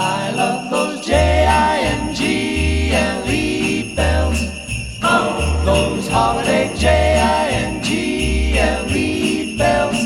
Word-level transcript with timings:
I 0.00 0.30
love 0.30 0.70
those 0.70 1.04
J-I-N-G-L-E 1.04 2.14
bells. 3.96 4.38
Oh, 5.02 5.62
those 5.64 6.06
holiday 6.06 6.72
J-I-N-G-L-E 6.76 7.96
bells. 9.58 9.96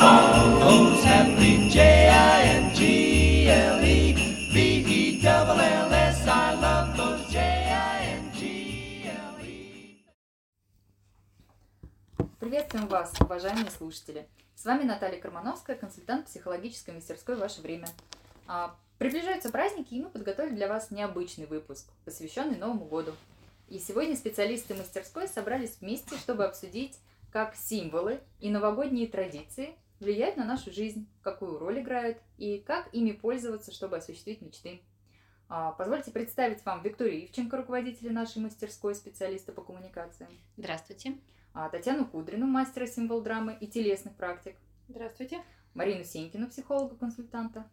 Oh, 0.00 0.58
those 0.58 1.04
happy 1.04 1.68
J-I-N-G-L-E 1.68 2.72
B-E-double-L-S. 4.54 6.26
I 6.26 6.54
love 6.54 6.96
those 6.96 7.28
J-I-N-G-L-E. 7.30 8.56
Приветствуем 12.40 12.88
вас, 12.88 13.12
уважаемые 13.20 13.70
слушатели. 13.70 14.26
С 14.54 14.64
вами 14.64 14.84
Наталья 14.84 15.20
Кармановская, 15.20 15.76
консультант 15.76 16.24
психологической 16.24 16.94
мастерской 16.94 17.36
«Ваше 17.36 17.60
время». 17.60 17.88
А, 18.46 18.76
Приближаются 18.98 19.50
праздники, 19.50 19.92
и 19.92 20.00
мы 20.00 20.08
подготовили 20.08 20.54
для 20.54 20.68
вас 20.68 20.90
необычный 20.90 21.44
выпуск, 21.44 21.86
посвященный 22.06 22.56
Новому 22.56 22.86
году. 22.86 23.12
И 23.68 23.78
сегодня 23.78 24.16
специалисты 24.16 24.74
мастерской 24.74 25.28
собрались 25.28 25.76
вместе, 25.80 26.16
чтобы 26.16 26.46
обсудить, 26.46 26.98
как 27.30 27.54
символы 27.56 28.20
и 28.40 28.48
новогодние 28.48 29.06
традиции 29.06 29.74
влияют 30.00 30.38
на 30.38 30.46
нашу 30.46 30.72
жизнь, 30.72 31.06
какую 31.22 31.58
роль 31.58 31.80
играют 31.80 32.18
и 32.38 32.58
как 32.58 32.88
ими 32.94 33.12
пользоваться, 33.12 33.70
чтобы 33.70 33.98
осуществить 33.98 34.40
мечты. 34.40 34.80
А, 35.48 35.72
Позвольте 35.72 36.10
представить 36.10 36.64
вам 36.64 36.82
Викторию 36.82 37.26
Ивченко, 37.26 37.58
руководителя 37.58 38.12
нашей 38.12 38.38
мастерской, 38.38 38.94
специалиста 38.94 39.52
по 39.52 39.60
коммуникациям. 39.60 40.30
Здравствуйте. 40.56 41.18
А, 41.52 41.68
Татьяну 41.68 42.06
Кудрину, 42.06 42.46
мастера 42.46 42.86
символ 42.86 43.20
драмы 43.20 43.58
и 43.60 43.66
телесных 43.66 44.14
практик. 44.16 44.56
Здравствуйте. 44.88 45.42
Марину 45.74 46.04
Сенькину, 46.04 46.48
психолога-консультанта. 46.48 47.66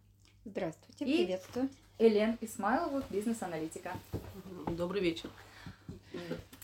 Здравствуйте, 0.46 1.06
И- 1.06 1.26
приветствую. 1.26 1.70
Элен 2.00 2.38
Исмайлову, 2.42 3.02
бизнес-аналитика. 3.10 3.94
Добрый 4.68 5.02
вечер. 5.02 5.30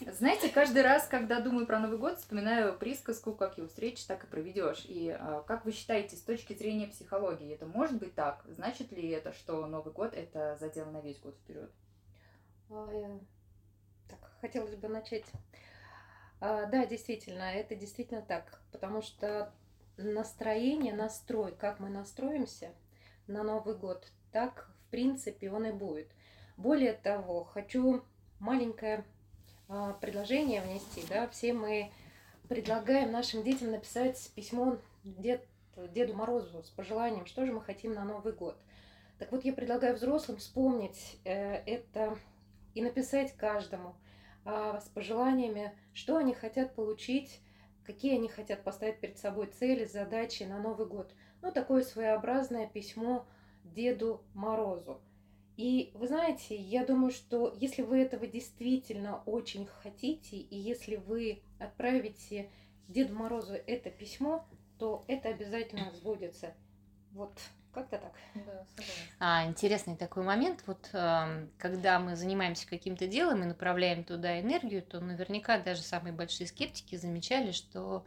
Знаете, 0.01 0.49
каждый 0.49 0.81
раз, 0.81 1.07
когда 1.07 1.39
думаю 1.39 1.65
про 1.65 1.79
Новый 1.79 1.97
год, 1.97 2.17
вспоминаю 2.19 2.77
присказку 2.77 3.33
«как 3.33 3.57
его 3.57 3.67
встретишь, 3.67 4.03
так 4.03 4.23
и 4.23 4.27
проведешь». 4.27 4.85
И 4.87 5.09
а, 5.09 5.43
как 5.47 5.63
вы 5.65 5.71
считаете, 5.71 6.15
с 6.17 6.21
точки 6.21 6.53
зрения 6.53 6.87
психологии, 6.87 7.53
это 7.53 7.65
может 7.65 7.99
быть 7.99 8.15
так? 8.15 8.43
Значит 8.47 8.91
ли 8.91 9.07
это, 9.09 9.31
что 9.33 9.65
Новый 9.65 9.93
год– 9.93 10.13
это 10.15 10.57
задел 10.59 10.91
на 10.91 10.99
весь 11.01 11.19
год 11.19 11.35
вперед? 11.37 11.71
А, 12.69 12.87
э, 12.91 13.19
Так, 14.09 14.19
хотелось 14.41 14.75
бы 14.75 14.87
начать. 14.89 15.25
А, 16.41 16.65
Да, 16.65 16.85
действительно, 16.85 17.43
это 17.43 17.75
действительно 17.75 18.21
так, 18.21 18.61
потому 18.71 19.01
что 19.01 19.53
настроение, 19.97 20.93
настрой, 20.93 21.53
как 21.53 21.79
мы 21.79 21.89
настроимся 21.89 22.73
на 23.29 23.43
Новый 23.43 23.75
год, 23.75 24.11
так, 24.31 24.69
в 24.87 24.91
принципе, 24.91 25.51
он 25.51 25.65
и 25.65 25.71
будет. 25.71 26.07
Более 26.57 26.93
того, 26.93 27.45
хочу 27.45 28.03
маленькое 28.39 29.05
а, 29.67 29.93
предложение 29.93 30.61
внести, 30.61 31.05
да, 31.07 31.27
все 31.29 31.53
мы 31.53 31.91
предлагаем 32.47 33.11
нашим 33.11 33.43
детям 33.43 33.71
написать 33.71 34.31
письмо 34.35 34.77
дед, 35.03 35.45
Деду 35.93 36.13
Морозу 36.13 36.63
с 36.63 36.69
пожеланием, 36.69 37.25
что 37.25 37.45
же 37.45 37.53
мы 37.53 37.61
хотим 37.61 37.93
на 37.93 38.03
Новый 38.03 38.33
год. 38.33 38.57
Так 39.17 39.31
вот, 39.31 39.45
я 39.45 39.53
предлагаю 39.53 39.95
взрослым 39.95 40.37
вспомнить 40.37 41.19
э, 41.23 41.55
это 41.65 42.17
и 42.73 42.81
написать 42.81 43.33
каждому 43.37 43.95
а, 44.45 44.79
с 44.79 44.89
пожеланиями, 44.89 45.73
что 45.93 46.17
они 46.17 46.33
хотят 46.33 46.73
получить, 46.73 47.41
какие 47.85 48.15
они 48.15 48.27
хотят 48.27 48.63
поставить 48.63 48.99
перед 48.99 49.17
собой 49.17 49.47
цели, 49.47 49.85
задачи 49.85 50.43
на 50.43 50.59
Новый 50.59 50.87
год. 50.87 51.13
Ну, 51.41 51.51
такое 51.51 51.83
своеобразное 51.83 52.67
письмо 52.67 53.25
Деду 53.63 54.21
Морозу. 54.33 55.01
И 55.57 55.91
вы 55.93 56.07
знаете, 56.07 56.55
я 56.55 56.85
думаю, 56.85 57.11
что 57.11 57.53
если 57.59 57.81
вы 57.81 57.99
этого 58.01 58.25
действительно 58.27 59.21
очень 59.25 59.67
хотите, 59.81 60.37
и 60.37 60.55
если 60.57 60.95
вы 60.95 61.41
отправите 61.59 62.49
Деду 62.87 63.13
Морозу 63.13 63.53
это 63.53 63.89
письмо, 63.89 64.47
то 64.77 65.03
это 65.07 65.29
обязательно 65.29 65.91
сбудется. 65.95 66.53
Вот, 67.11 67.37
как-то 67.73 67.97
так. 67.97 68.13
Да. 68.35 68.65
А, 69.19 69.45
интересный 69.45 69.97
такой 69.97 70.23
момент. 70.23 70.63
Вот 70.65 70.89
когда 71.57 71.99
мы 71.99 72.15
занимаемся 72.15 72.65
каким-то 72.67 73.07
делом 73.07 73.43
и 73.43 73.47
направляем 73.47 74.05
туда 74.05 74.39
энергию, 74.39 74.81
то 74.81 75.01
наверняка 75.01 75.59
даже 75.59 75.81
самые 75.81 76.13
большие 76.13 76.47
скептики 76.47 76.95
замечали, 76.95 77.51
что 77.51 78.05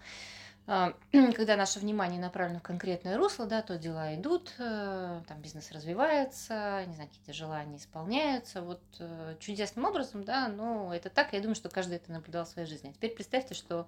когда 1.36 1.56
наше 1.56 1.80
внимание 1.80 2.20
направлено 2.20 2.60
в 2.60 2.62
конкретное 2.62 3.16
русло, 3.16 3.46
да, 3.46 3.62
то 3.62 3.78
дела 3.78 4.14
идут, 4.14 4.54
э, 4.58 5.22
там 5.26 5.40
бизнес 5.40 5.72
развивается, 5.72 6.84
не 6.86 6.94
знаю, 6.94 7.08
какие-то 7.08 7.32
желания 7.32 7.76
исполняются, 7.78 8.62
вот 8.62 8.80
э, 9.00 9.36
чудесным 9.40 9.86
образом, 9.86 10.24
да, 10.24 10.46
ну 10.48 10.92
это 10.92 11.10
так, 11.10 11.32
я 11.32 11.40
думаю, 11.40 11.56
что 11.56 11.68
каждый 11.68 11.96
это 11.96 12.12
наблюдал 12.12 12.44
в 12.44 12.48
своей 12.48 12.68
жизни. 12.68 12.90
А 12.90 12.92
теперь 12.92 13.14
представьте, 13.14 13.54
что 13.54 13.86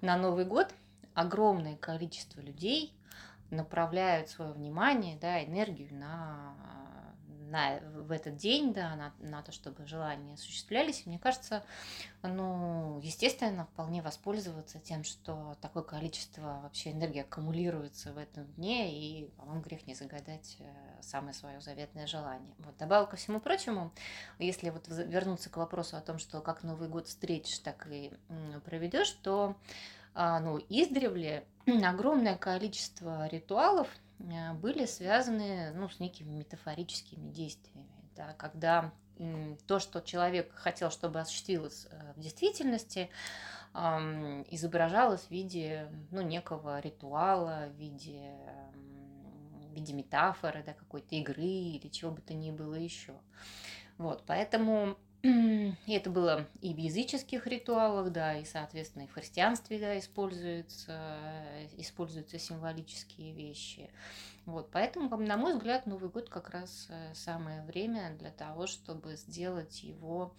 на 0.00 0.16
Новый 0.16 0.46
год 0.46 0.72
огромное 1.14 1.76
количество 1.76 2.40
людей 2.40 2.94
направляют 3.50 4.30
свое 4.30 4.52
внимание, 4.52 5.18
да, 5.20 5.44
энергию 5.44 5.94
на, 5.94 6.54
на 7.50 7.80
в 7.80 8.10
этот 8.10 8.36
день, 8.36 8.72
да, 8.72 8.94
на, 8.96 9.12
на 9.18 9.42
то, 9.42 9.52
чтобы 9.52 9.86
желания 9.86 10.34
осуществлялись. 10.34 11.02
И 11.04 11.08
мне 11.08 11.18
кажется, 11.18 11.62
ну, 12.22 13.00
естественно, 13.02 13.66
вполне 13.66 14.02
воспользоваться 14.02 14.78
тем, 14.78 15.04
что 15.04 15.56
такое 15.60 15.82
количество 15.82 16.60
вообще 16.62 16.92
энергии 16.92 17.20
аккумулируется 17.20 18.12
в 18.12 18.18
этом 18.18 18.46
дне, 18.54 18.92
и 18.92 19.30
вам 19.36 19.60
грех 19.60 19.86
не 19.86 19.94
загадать 19.94 20.56
э, 20.60 21.02
самое 21.02 21.34
свое 21.34 21.60
заветное 21.60 22.06
желание. 22.06 22.54
Вот. 22.58 22.76
Добавок 22.78 23.10
ко 23.10 23.16
всему 23.16 23.40
прочему, 23.40 23.92
если 24.38 24.70
вот 24.70 24.86
вернуться 24.88 25.50
к 25.50 25.56
вопросу 25.56 25.96
о 25.96 26.00
том, 26.00 26.18
что 26.18 26.40
как 26.40 26.62
Новый 26.62 26.88
год 26.88 27.08
встретишь, 27.08 27.58
так 27.58 27.86
и 27.90 28.12
проведешь, 28.64 29.10
то 29.22 29.56
а, 30.14 30.40
ну, 30.40 30.58
издревле 30.68 31.44
огромное 31.84 32.36
количество 32.36 33.26
ритуалов 33.28 33.88
были 34.54 34.86
связаны 34.86 35.72
ну, 35.74 35.88
с 35.88 36.00
некими 36.00 36.32
метафорическими 36.32 37.30
действиями. 37.30 37.88
Да, 38.16 38.34
когда 38.34 38.92
то, 39.66 39.78
что 39.78 40.00
человек 40.00 40.52
хотел, 40.54 40.90
чтобы 40.90 41.20
осуществилось 41.20 41.86
э, 41.90 42.12
в 42.16 42.20
действительности, 42.20 43.10
изображалось 43.72 45.22
в 45.22 45.30
виде 45.30 45.92
ну, 46.10 46.22
некого 46.22 46.80
ритуала, 46.80 47.68
в 47.68 47.78
виде, 47.78 48.34
в 48.72 49.74
виде 49.74 49.92
метафоры, 49.92 50.64
да, 50.64 50.72
какой-то 50.72 51.14
игры 51.14 51.44
или 51.44 51.86
чего 51.88 52.10
бы 52.10 52.20
то 52.20 52.34
ни 52.34 52.50
было 52.50 52.74
еще. 52.74 53.14
Вот, 53.96 54.24
поэтому 54.26 54.96
и 55.22 55.92
это 55.92 56.08
было 56.08 56.46
и 56.62 56.72
в 56.72 56.78
языческих 56.78 57.46
ритуалах, 57.46 58.10
да, 58.10 58.38
и, 58.38 58.44
соответственно, 58.44 59.02
и 59.02 59.06
в 59.06 59.12
христианстве, 59.12 59.78
да, 59.78 59.98
используются, 59.98 60.98
используются 61.76 62.38
символические 62.38 63.34
вещи. 63.34 63.90
Вот, 64.46 64.70
поэтому, 64.72 65.14
на 65.16 65.36
мой 65.36 65.54
взгляд, 65.54 65.86
Новый 65.86 66.08
год 66.08 66.30
как 66.30 66.50
раз 66.50 66.86
э, 66.88 67.14
самое 67.14 67.62
время 67.62 68.16
для 68.18 68.30
того, 68.30 68.66
чтобы 68.66 69.16
сделать 69.16 69.82
его 69.82 70.34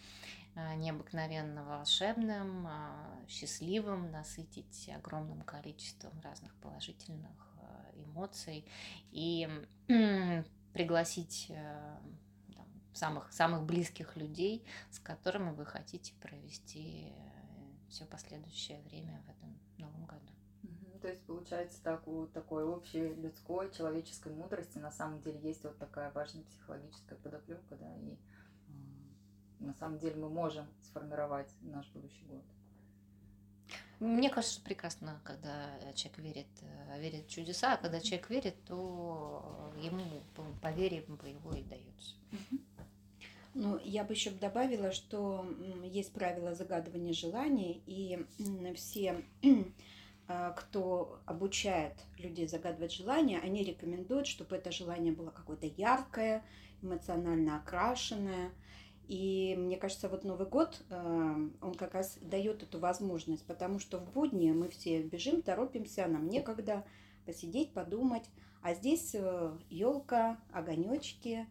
э, 0.56 0.76
необыкновенно 0.76 1.64
волшебным, 1.64 2.66
а, 2.68 3.08
счастливым, 3.30 4.12
насытить 4.12 4.90
огромным 4.96 5.44
количеством 5.44 6.20
разных 6.22 6.54
положительных 6.56 7.56
э, 7.62 8.02
эмоций 8.02 8.66
и 9.12 9.48
пригласить 10.74 11.52
самых, 12.94 13.32
самых 13.32 13.64
близких 13.64 14.16
людей, 14.16 14.66
с 14.90 15.00
которыми 15.00 15.52
вы 15.52 15.66
хотите 15.66 16.14
провести 16.22 17.14
все 17.90 18.06
последующее 18.06 18.82
время 18.84 19.22
в 19.26 19.30
этом 19.30 19.60
новом 19.78 20.06
году. 20.06 20.32
То 21.02 21.08
есть, 21.08 21.24
получается, 21.26 21.82
так, 21.82 22.08
у 22.08 22.28
такой 22.28 22.64
общей 22.64 23.16
людской, 23.16 23.72
человеческой 23.72 24.34
мудрости 24.34 24.78
на 24.78 24.92
самом 24.92 25.22
деле 25.22 25.40
есть 25.42 25.64
вот 25.64 25.78
такая 25.80 26.12
важная 26.12 26.44
психологическая 26.44 27.18
подоплека, 27.18 27.76
да, 27.76 27.96
и 27.98 28.18
на 29.60 29.74
самом 29.74 30.00
деле 30.00 30.16
мы 30.16 30.30
можем 30.30 30.68
сформировать 30.82 31.50
наш 31.62 31.88
будущий 31.90 32.26
год. 32.26 32.44
Мне 34.00 34.30
кажется, 34.32 34.60
прекрасно, 34.62 35.22
когда 35.24 35.70
человек 35.94 36.18
верит, 36.18 36.48
э, 36.62 37.00
верит 37.00 37.28
в 37.28 37.30
чудеса, 37.30 37.74
а 37.74 37.78
когда 37.78 38.00
человек 38.00 38.30
верит, 38.32 38.64
то 38.66 39.72
ему 39.78 40.24
по 40.36 40.44
по 40.62 40.72
вере 40.72 41.06
боевой 41.08 41.62
дается. 41.62 42.16
Ну, 43.54 43.80
я 43.84 44.06
бы 44.06 44.14
еще 44.14 44.32
добавила, 44.32 44.92
что 44.92 45.46
есть 45.84 46.14
правила 46.14 46.56
загадывания 46.56 47.14
желаний, 47.14 47.82
и 47.86 48.26
все, 48.76 49.26
а, 50.28 50.52
кто 50.52 51.20
обучает 51.26 51.94
людей 52.18 52.48
загадывать 52.48 52.94
желания, 52.94 53.40
они 53.40 53.64
рекомендуют, 53.64 54.28
чтобы 54.28 54.56
это 54.56 54.72
желание 54.72 55.12
было 55.12 55.32
какое-то 55.32 55.66
яркое, 55.66 56.46
эмоционально 56.82 57.58
окрашенное. 57.58 58.52
И 59.08 59.56
мне 59.58 59.76
кажется, 59.76 60.08
вот 60.08 60.24
Новый 60.24 60.48
год, 60.48 60.82
э, 60.90 61.50
он 61.62 61.74
как 61.74 61.96
раз 61.96 62.18
дает 62.22 62.64
эту 62.64 62.80
возможность, 62.80 63.46
потому 63.46 63.80
что 63.80 63.98
в 64.00 64.10
будни 64.14 64.52
мы 64.52 64.70
все 64.70 65.02
бежим, 65.02 65.42
торопимся, 65.42 66.08
нам 66.08 66.30
некогда 66.30 66.86
посидеть, 67.26 67.74
подумать. 67.74 68.24
А 68.62 68.74
здесь 68.74 69.14
елка, 69.70 70.40
огонечки, 70.54 71.46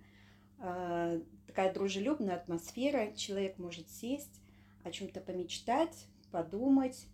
э, 0.59 1.21
такая 1.51 1.75
дружелюбная 1.75 2.37
атмосфера. 2.37 3.13
Человек 3.13 3.59
может 3.59 3.91
сесть, 3.91 4.41
о 4.85 4.93
чем-то 4.93 5.21
помечтать, 5.21 6.07
подумать, 6.31 7.07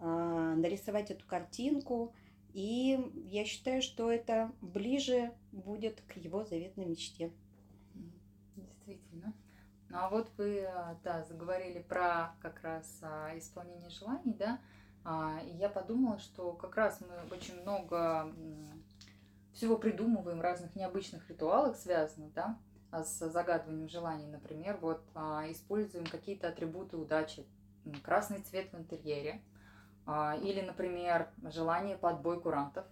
э, 0.00 0.54
нарисовать 0.56 1.12
эту 1.12 1.24
картинку. 1.26 2.12
И 2.52 2.98
я 3.26 3.44
считаю, 3.44 3.82
что 3.82 4.10
это 4.10 4.50
ближе 4.60 5.32
будет 5.52 6.00
к 6.08 6.16
его 6.16 6.44
заветной 6.44 6.86
мечте. 6.86 7.32
Действительно. 8.56 9.32
Ну 9.88 9.96
а 9.96 10.08
вот 10.10 10.28
вы, 10.38 10.64
а, 10.64 10.98
да, 11.04 11.22
заговорили 11.22 11.80
про 11.80 12.34
как 12.40 12.60
раз 12.62 12.98
а, 13.02 13.36
исполнение 13.38 13.90
желаний, 13.90 14.34
да, 14.34 14.58
а, 15.04 15.40
и 15.46 15.56
я 15.56 15.68
подумала, 15.68 16.18
что 16.18 16.52
как 16.52 16.76
раз 16.76 17.00
мы 17.00 17.36
очень 17.36 17.60
много 17.62 18.32
всего 19.52 19.76
придумываем, 19.76 20.40
разных 20.40 20.74
необычных 20.74 21.28
ритуалов 21.30 21.76
связанных, 21.76 22.32
да, 22.34 22.44
а, 22.46 22.73
с 23.02 23.28
загадыванием 23.30 23.88
желаний. 23.88 24.26
Например, 24.26 24.76
вот 24.80 25.02
а, 25.14 25.50
используем 25.50 26.06
какие-то 26.06 26.48
атрибуты 26.48 26.96
удачи, 26.96 27.46
красный 28.02 28.40
цвет 28.40 28.72
в 28.72 28.76
интерьере, 28.76 29.42
а, 30.06 30.36
или, 30.36 30.60
например, 30.60 31.28
желание 31.44 31.96
по 31.96 32.10
отбой 32.10 32.40
курантов, 32.40 32.84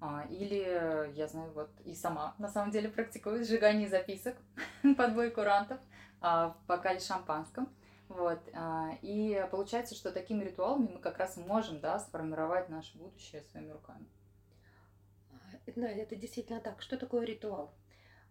а, 0.00 0.26
или, 0.30 1.12
я 1.14 1.28
знаю, 1.28 1.52
вот 1.52 1.70
и 1.84 1.94
сама 1.94 2.34
на 2.38 2.48
самом 2.48 2.70
деле 2.70 2.88
практикую 2.88 3.44
сжигание 3.44 3.88
записок 3.88 4.36
по 4.96 5.04
отбой 5.04 5.30
курантов 5.30 5.78
а, 6.20 6.48
в 6.50 6.66
бокале 6.66 7.00
шампанском. 7.00 7.68
Вот. 8.08 8.40
а, 8.54 8.90
И 9.02 9.46
получается, 9.50 9.94
что 9.94 10.10
такими 10.10 10.44
ритуалами 10.44 10.90
мы 10.92 10.98
как 10.98 11.18
раз 11.18 11.36
можем 11.36 11.80
да, 11.80 11.98
сформировать 11.98 12.68
наше 12.68 12.96
будущее 12.98 13.42
своими 13.42 13.70
руками. 13.70 14.06
Да, 15.74 15.88
это 15.88 16.16
действительно 16.16 16.60
так. 16.60 16.82
Что 16.82 16.98
такое 16.98 17.24
ритуал? 17.24 17.72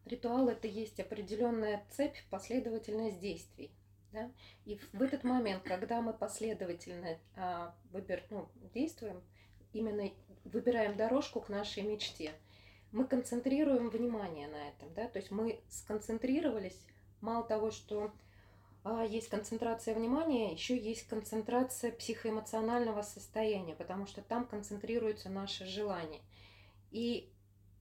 Ритуал 0.06 0.50
это 0.50 0.68
есть 0.68 1.00
определенная 1.00 1.86
цепь, 1.92 2.18
последовательность 2.30 3.20
действий. 3.20 3.72
Да? 4.12 4.30
И 4.66 4.80
в 4.92 5.02
этот 5.02 5.24
момент, 5.24 5.64
когда 5.64 6.02
мы 6.02 6.14
последовательно 6.14 7.18
а, 7.36 7.74
выбер, 7.92 8.24
ну, 8.30 8.48
действуем, 8.74 9.22
именно 9.74 10.12
выбираем 10.44 10.96
дорожку 10.96 11.42
к 11.42 11.50
нашей 11.50 11.84
мечте, 11.84 12.34
мы 12.92 13.06
концентрируем 13.06 13.90
внимание 13.90 14.48
на 14.48 14.70
этом. 14.70 14.94
Да? 14.94 15.08
То 15.08 15.20
есть 15.20 15.32
мы 15.32 15.60
сконцентрировались, 15.70 16.80
мало 17.22 17.44
того, 17.44 17.72
что 17.72 18.12
а, 18.84 19.04
есть 19.04 19.30
концентрация 19.30 19.96
внимания, 19.96 20.52
еще 20.52 20.78
есть 20.78 21.08
концентрация 21.08 21.92
психоэмоционального 21.92 23.02
состояния, 23.02 23.76
потому 23.76 24.06
что 24.06 24.22
там 24.22 24.46
концентрируется 24.46 25.30
наше 25.30 25.66
желание. 25.66 26.22
И 26.92 27.30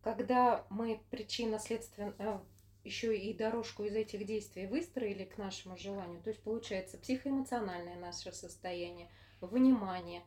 когда 0.02 0.66
мы 0.68 1.00
причинно-следственно 1.10 2.42
еще 2.84 3.16
и 3.16 3.32
дорожку 3.32 3.84
из 3.84 3.94
этих 3.94 4.26
действий 4.26 4.66
выстроили 4.66 5.24
к 5.24 5.38
нашему 5.38 5.76
желанию, 5.76 6.20
то 6.22 6.30
есть 6.30 6.42
получается 6.42 6.98
психоэмоциональное 6.98 7.96
наше 7.96 8.32
состояние, 8.32 9.08
внимание, 9.40 10.22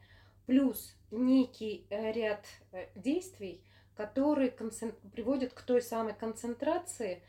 плюс 0.46 0.96
некий 1.12 1.86
э, 1.90 2.12
ряд 2.12 2.46
э, 2.72 2.88
действий, 2.96 3.62
которые 3.96 4.50
концен- 4.50 4.96
приводят 5.12 5.54
к 5.54 5.62
той 5.62 5.82
самой 5.82 6.14
концентрации, 6.14 7.22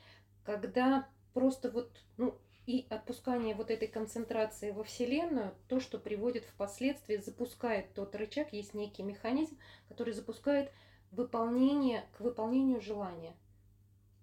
когда 0.44 1.08
просто 1.32 1.70
вот, 1.70 1.90
ну, 2.16 2.38
и 2.66 2.86
отпускание 2.90 3.54
вот 3.54 3.70
этой 3.70 3.88
концентрации 3.88 4.72
во 4.72 4.82
Вселенную, 4.84 5.54
то, 5.68 5.80
что 5.80 5.98
приводит 5.98 6.44
впоследствии, 6.44 7.16
запускает 7.16 7.94
тот 7.94 8.14
рычаг, 8.14 8.52
есть 8.52 8.74
некий 8.74 9.02
механизм, 9.02 9.56
который 9.88 10.12
запускает 10.12 10.70
выполнение 11.10 12.04
к 12.16 12.20
выполнению 12.20 12.80
желания. 12.80 13.34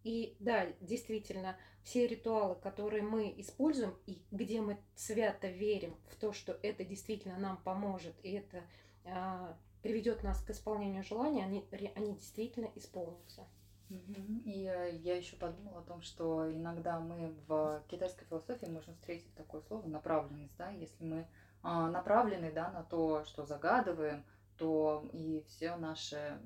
И 0.04 0.36
да, 0.40 0.68
действительно, 0.82 1.58
все 1.84 2.08
ритуалы, 2.08 2.56
которые 2.56 3.04
мы 3.04 3.34
используем, 3.38 3.96
и 4.06 4.22
где 4.32 4.62
мы 4.62 4.78
свято 4.96 5.48
верим 5.48 5.96
в 6.10 6.16
то, 6.16 6.34
что 6.34 6.58
это 6.62 6.84
действительно 6.84 7.38
нам 7.38 7.58
поможет, 7.58 8.14
и 8.24 8.32
это 8.32 8.64
а, 9.06 9.58
приведет 9.82 10.24
нас 10.24 10.42
к 10.42 10.50
исполнению 10.50 11.04
желания, 11.04 11.44
они, 11.44 11.66
они 11.96 12.16
действительно 12.16 12.70
исполнятся. 12.76 13.48
И 13.90 14.68
э, 14.68 14.96
я 14.96 15.16
еще 15.16 15.36
подумала 15.36 15.80
о 15.80 15.84
том, 15.84 16.02
что 16.02 16.52
иногда 16.52 17.00
мы 17.00 17.36
в 17.48 17.84
китайской 17.88 18.26
философии 18.26 18.66
можем 18.66 18.96
встретить 18.96 19.34
такое 19.36 19.62
слово 19.62 19.86
направленность, 19.88 20.56
да, 20.58 20.72
если 20.72 21.04
мы 21.04 21.28
а, 21.62 21.90
направлены, 21.90 22.52
да, 22.52 22.72
на 22.72 22.84
то, 22.84 23.24
что 23.26 23.46
загадываем, 23.46 24.26
то 24.64 25.06
и 25.12 25.44
все 25.50 25.76
наше, 25.76 26.40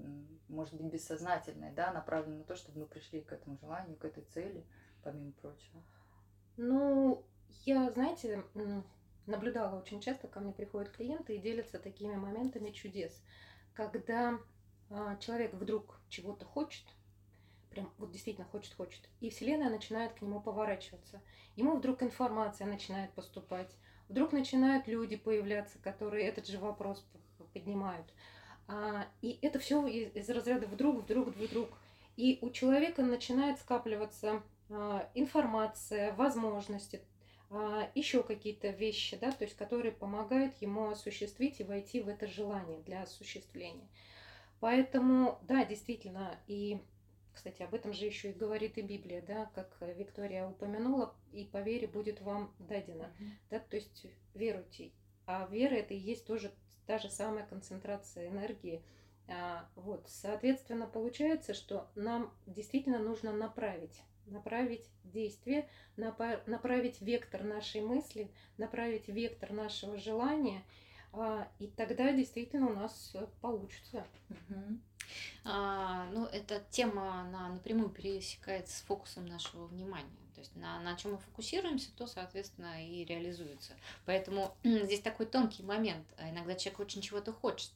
может 0.50 0.74
быть, 0.74 0.92
бессознательное, 0.92 1.72
да, 1.72 1.92
направлено 1.92 2.38
на 2.38 2.44
то, 2.46 2.56
чтобы 2.56 2.80
мы 2.80 2.86
пришли 2.88 3.22
к 3.22 3.32
этому 3.32 3.60
желанию, 3.60 3.96
к 3.96 4.06
этой 4.06 4.24
цели, 4.24 4.66
помимо 5.04 5.34
прочего. 5.34 5.84
Ну, 6.58 7.24
я, 7.64 7.92
знаете, 7.92 8.44
наблюдала 9.28 9.80
очень 9.80 10.02
часто, 10.02 10.28
ко 10.28 10.40
мне 10.40 10.52
приходят 10.52 10.90
клиенты 10.90 11.36
и 11.36 11.40
делятся 11.40 11.78
такими 11.78 12.16
моментами 12.16 12.72
чудес, 12.72 13.24
когда 13.76 14.40
а, 14.90 15.18
человек 15.18 15.54
вдруг 15.54 16.02
чего-то 16.10 16.44
хочет, 16.44 16.88
прям 17.70 17.94
вот 18.00 18.10
действительно 18.10 18.48
хочет, 18.48 18.74
хочет, 18.74 19.08
и 19.20 19.30
Вселенная 19.30 19.70
начинает 19.70 20.14
к 20.14 20.24
нему 20.24 20.42
поворачиваться. 20.42 21.22
Ему 21.56 21.78
вдруг 21.78 22.02
информация 22.02 22.66
начинает 22.66 23.14
поступать, 23.14 23.76
вдруг 24.10 24.32
начинают 24.32 24.88
люди 24.88 25.18
появляться, 25.18 25.78
которые 25.78 26.26
этот 26.26 26.48
же 26.48 26.58
вопрос 26.58 27.06
поднимают. 27.60 28.14
А, 28.68 29.08
и 29.22 29.40
это 29.42 29.60
все 29.60 29.86
из, 29.88 30.16
из 30.16 30.30
разряда 30.30 30.68
вдруг, 30.68 31.04
вдруг, 31.04 31.28
вдруг. 31.30 31.70
И 32.16 32.40
у 32.42 32.50
человека 32.50 33.04
начинает 33.04 33.60
скапливаться 33.60 34.42
а, 34.70 35.10
информация, 35.14 36.14
возможности, 36.14 37.02
еще 37.96 38.24
какие-то 38.24 38.68
вещи, 38.72 39.16
да, 39.16 39.32
то 39.32 39.46
есть 39.46 39.56
которые 39.56 39.94
помогают 39.94 40.58
ему 40.58 40.90
осуществить 40.90 41.62
и 41.62 41.64
войти 41.64 42.02
в 42.02 42.10
это 42.10 42.28
желание 42.28 42.82
для 42.82 43.04
осуществления. 43.04 43.88
Поэтому, 44.60 45.40
да, 45.44 45.64
действительно, 45.64 46.38
и, 46.48 46.82
кстати, 47.34 47.62
об 47.62 47.74
этом 47.74 47.94
же 47.94 48.06
еще 48.06 48.32
и 48.32 48.34
говорит 48.34 48.78
и 48.78 48.82
Библия, 48.82 49.22
да, 49.22 49.50
как 49.56 49.78
Виктория 49.80 50.46
упомянула, 50.46 51.16
и 51.32 51.46
по 51.46 51.62
вере 51.62 51.88
будет 51.88 52.20
вам 52.20 52.54
дадено, 52.60 53.14
да, 53.50 53.60
то 53.60 53.78
есть 53.78 54.08
веруйте. 54.34 54.92
А 55.26 55.48
вера 55.50 55.76
это 55.76 55.94
и 55.94 55.98
есть 55.98 56.26
тоже 56.26 56.52
та 56.88 56.98
же 56.98 57.10
самая 57.10 57.46
концентрация 57.46 58.30
энергии. 58.30 58.82
А, 59.28 59.70
вот, 59.76 60.06
соответственно, 60.08 60.88
получается, 60.88 61.54
что 61.54 61.88
нам 61.96 62.34
действительно 62.46 63.00
нужно 63.00 63.32
направить 63.32 64.02
направить 64.28 64.90
действие, 65.06 65.70
направить 65.96 67.02
вектор 67.02 67.44
нашей 67.44 67.82
мысли, 67.82 68.30
направить 68.58 69.08
вектор 69.08 69.54
нашего 69.54 69.98
желания, 69.98 70.64
а, 71.14 71.48
и 71.60 71.68
тогда 71.68 72.12
действительно 72.12 72.68
у 72.68 72.74
нас 72.74 73.16
получится. 73.42 74.06
А, 75.46 76.10
ну, 76.12 76.26
эта 76.26 76.62
тема 76.70 77.22
она 77.22 77.48
напрямую 77.48 77.90
пересекается 77.90 78.78
с 78.78 78.82
фокусом 78.82 79.26
нашего 79.26 79.68
внимания. 79.68 80.27
То 80.38 80.42
есть 80.42 80.56
на, 80.56 80.80
на 80.82 80.96
чем 80.96 81.14
мы 81.14 81.18
фокусируемся, 81.18 81.90
то, 81.98 82.06
соответственно, 82.06 82.86
и 82.86 83.04
реализуется. 83.04 83.74
Поэтому 84.06 84.56
здесь 84.64 85.00
такой 85.02 85.26
тонкий 85.26 85.64
момент. 85.64 86.06
А 86.20 86.30
Иногда 86.30 86.54
человек 86.54 86.82
очень 86.82 87.02
чего-то 87.02 87.34
хочет. 87.34 87.72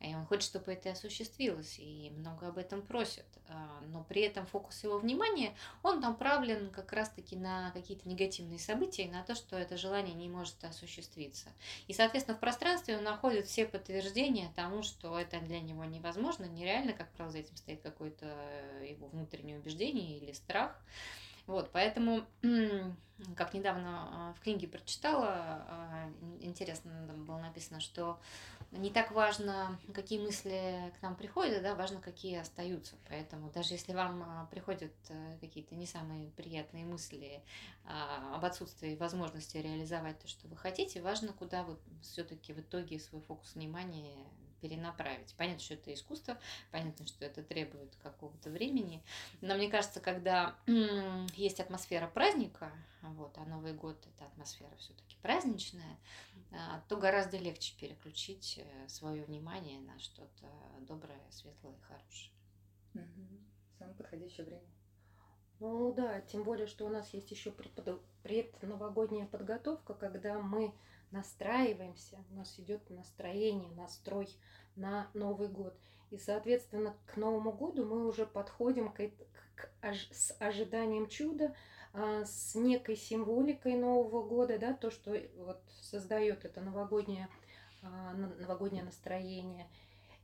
И 0.00 0.14
он 0.14 0.24
хочет, 0.24 0.44
чтобы 0.44 0.72
это 0.72 0.92
осуществилось, 0.92 1.78
и 1.78 2.10
много 2.16 2.48
об 2.48 2.56
этом 2.56 2.80
просит. 2.80 3.26
А, 3.46 3.82
Но 3.88 4.04
при 4.04 4.22
этом 4.22 4.46
фокус 4.46 4.82
его 4.84 4.96
внимания, 4.98 5.54
он 5.82 6.00
направлен 6.00 6.70
как 6.70 6.94
раз-таки 6.94 7.36
на 7.36 7.72
какие-то 7.72 8.08
негативные 8.08 8.58
события 8.58 9.06
на 9.10 9.22
то, 9.22 9.34
что 9.34 9.58
это 9.58 9.76
желание 9.76 10.14
не 10.14 10.30
может 10.30 10.64
осуществиться. 10.64 11.50
И, 11.88 11.92
соответственно, 11.92 12.38
в 12.38 12.40
пространстве 12.40 12.96
он 12.96 13.04
находит 13.04 13.48
все 13.48 13.66
подтверждения 13.66 14.50
тому, 14.56 14.82
что 14.82 15.18
это 15.18 15.40
для 15.40 15.60
него 15.60 15.84
невозможно, 15.84 16.46
нереально, 16.46 16.94
как 16.94 17.10
правило, 17.12 17.32
за 17.32 17.40
этим 17.40 17.56
стоит 17.58 17.82
какое-то 17.82 18.26
его 18.82 19.08
внутреннее 19.08 19.58
убеждение 19.58 20.16
или 20.16 20.32
страх. 20.32 20.80
Вот, 21.48 21.70
поэтому, 21.72 22.26
как 23.34 23.54
недавно 23.54 23.88
а, 24.12 24.34
в 24.34 24.40
книге 24.40 24.68
прочитала, 24.68 25.26
а, 25.26 26.10
ин- 26.20 26.38
интересно 26.42 27.06
там 27.06 27.24
было 27.24 27.38
написано, 27.38 27.80
что 27.80 28.20
не 28.70 28.90
так 28.90 29.12
важно, 29.12 29.78
какие 29.94 30.20
мысли 30.20 30.92
к 30.98 31.02
нам 31.02 31.16
приходят, 31.16 31.62
да, 31.62 31.74
важно, 31.74 32.02
какие 32.02 32.36
остаются. 32.38 32.96
Поэтому 33.08 33.50
даже 33.50 33.72
если 33.72 33.94
вам 33.94 34.22
а, 34.22 34.46
приходят 34.50 34.92
э, 35.08 35.38
какие-то 35.40 35.74
не 35.74 35.86
самые 35.86 36.28
приятные 36.32 36.84
мысли 36.84 37.42
об 38.34 38.44
отсутствии 38.44 38.94
возможности 38.96 39.56
реализовать 39.56 40.18
то, 40.18 40.28
что 40.28 40.46
вы 40.48 40.56
хотите, 40.58 41.00
важно, 41.00 41.32
куда 41.32 41.62
вы 41.62 41.78
все-таки 42.02 42.52
в 42.52 42.60
итоге 42.60 43.00
свой 43.00 43.22
фокус 43.22 43.54
внимания 43.54 44.26
перенаправить. 44.60 45.34
Понятно, 45.36 45.60
что 45.60 45.74
это 45.74 45.92
искусство, 45.92 46.38
понятно, 46.70 47.06
что 47.06 47.24
это 47.24 47.42
требует 47.42 47.94
какого-то 47.96 48.50
времени, 48.50 49.02
но 49.40 49.54
мне 49.54 49.68
кажется, 49.68 50.00
когда 50.00 50.56
есть 51.34 51.60
атмосфера 51.60 52.06
праздника, 52.06 52.70
вот, 53.02 53.36
а 53.38 53.44
Новый 53.44 53.72
год 53.72 53.96
это 54.14 54.26
атмосфера 54.26 54.74
все-таки 54.76 55.16
праздничная, 55.22 55.98
а, 56.50 56.82
то 56.88 56.96
гораздо 56.96 57.36
легче 57.36 57.74
переключить 57.78 58.60
свое 58.86 59.22
внимание 59.24 59.80
на 59.80 59.98
что-то 59.98 60.46
доброе, 60.80 61.20
светлое 61.30 61.74
и 61.74 61.80
хорошее. 61.80 62.32
Мгм. 62.94 63.46
Самое 63.78 63.96
подходящее 63.96 64.46
время. 64.46 64.66
Ну 65.60 65.92
да, 65.92 66.20
тем 66.20 66.44
более, 66.44 66.66
что 66.66 66.86
у 66.86 66.88
нас 66.88 67.12
есть 67.12 67.30
еще 67.30 67.52
предновогодняя 68.22 69.26
подготовка, 69.26 69.94
когда 69.94 70.38
мы 70.38 70.72
настраиваемся, 71.10 72.24
у 72.30 72.34
нас 72.34 72.58
идет 72.58 72.88
настроение, 72.90 73.70
настрой 73.72 74.28
на 74.76 75.10
Новый 75.14 75.48
год. 75.48 75.78
И, 76.10 76.18
соответственно, 76.18 76.96
к 77.06 77.16
Новому 77.16 77.52
году 77.52 77.84
мы 77.84 78.06
уже 78.06 78.26
подходим 78.26 78.90
к, 78.90 78.96
к 79.54 79.70
ож- 79.82 80.12
с 80.12 80.34
ожиданием 80.38 81.08
чуда, 81.08 81.54
а, 81.92 82.24
с 82.24 82.54
некой 82.54 82.96
символикой 82.96 83.76
Нового 83.76 84.26
года, 84.26 84.58
да, 84.58 84.72
то, 84.72 84.90
что 84.90 85.16
вот 85.36 85.60
создает 85.82 86.44
это 86.44 86.60
новогоднее, 86.60 87.28
а, 87.82 88.12
новогоднее 88.14 88.84
настроение. 88.84 89.68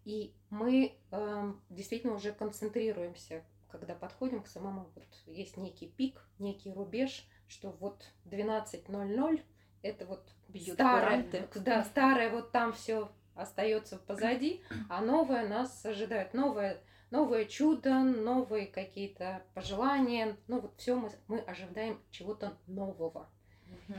И 0.05 0.35
мы 0.51 0.99
эм, 1.13 1.63
действительно 1.71 2.15
уже 2.15 2.33
концентрируемся, 2.33 3.43
когда 3.71 3.95
подходим 3.95 4.43
к 4.43 4.49
самому, 4.49 4.91
вот 4.95 5.07
есть 5.27 5.57
некий 5.57 5.89
пик, 5.89 6.21
некий 6.39 6.73
рубеж, 6.73 7.27
что 7.49 7.71
вот 7.71 8.05
12.00 8.25 9.43
это 9.83 10.05
вот 10.07 10.34
Бьёт 10.65 10.75
старое, 10.75 11.23
куранты. 11.23 11.61
да, 11.61 11.85
старое 11.85 12.31
вот 12.31 12.53
там 12.53 12.73
все 12.73 13.11
остается 13.35 13.99
позади, 13.99 14.63
а 14.89 15.01
новое 15.01 15.47
нас 15.49 15.85
ожидает, 15.85 16.35
новое, 16.35 16.81
новое 17.11 17.45
чудо, 17.47 18.01
новые 18.01 18.67
какие-то 18.67 19.43
пожелания, 19.55 20.37
ну 20.47 20.61
вот 20.61 20.75
все 20.79 20.97
мы, 20.97 21.11
мы 21.29 21.39
ожидаем 21.41 22.01
чего-то 22.11 22.57
нового. 22.67 23.29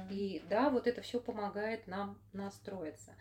И 0.10 0.44
да, 0.50 0.70
вот 0.70 0.88
это 0.88 1.02
все 1.02 1.20
помогает 1.20 1.88
нам 1.88 2.18
настроиться. 2.34 3.14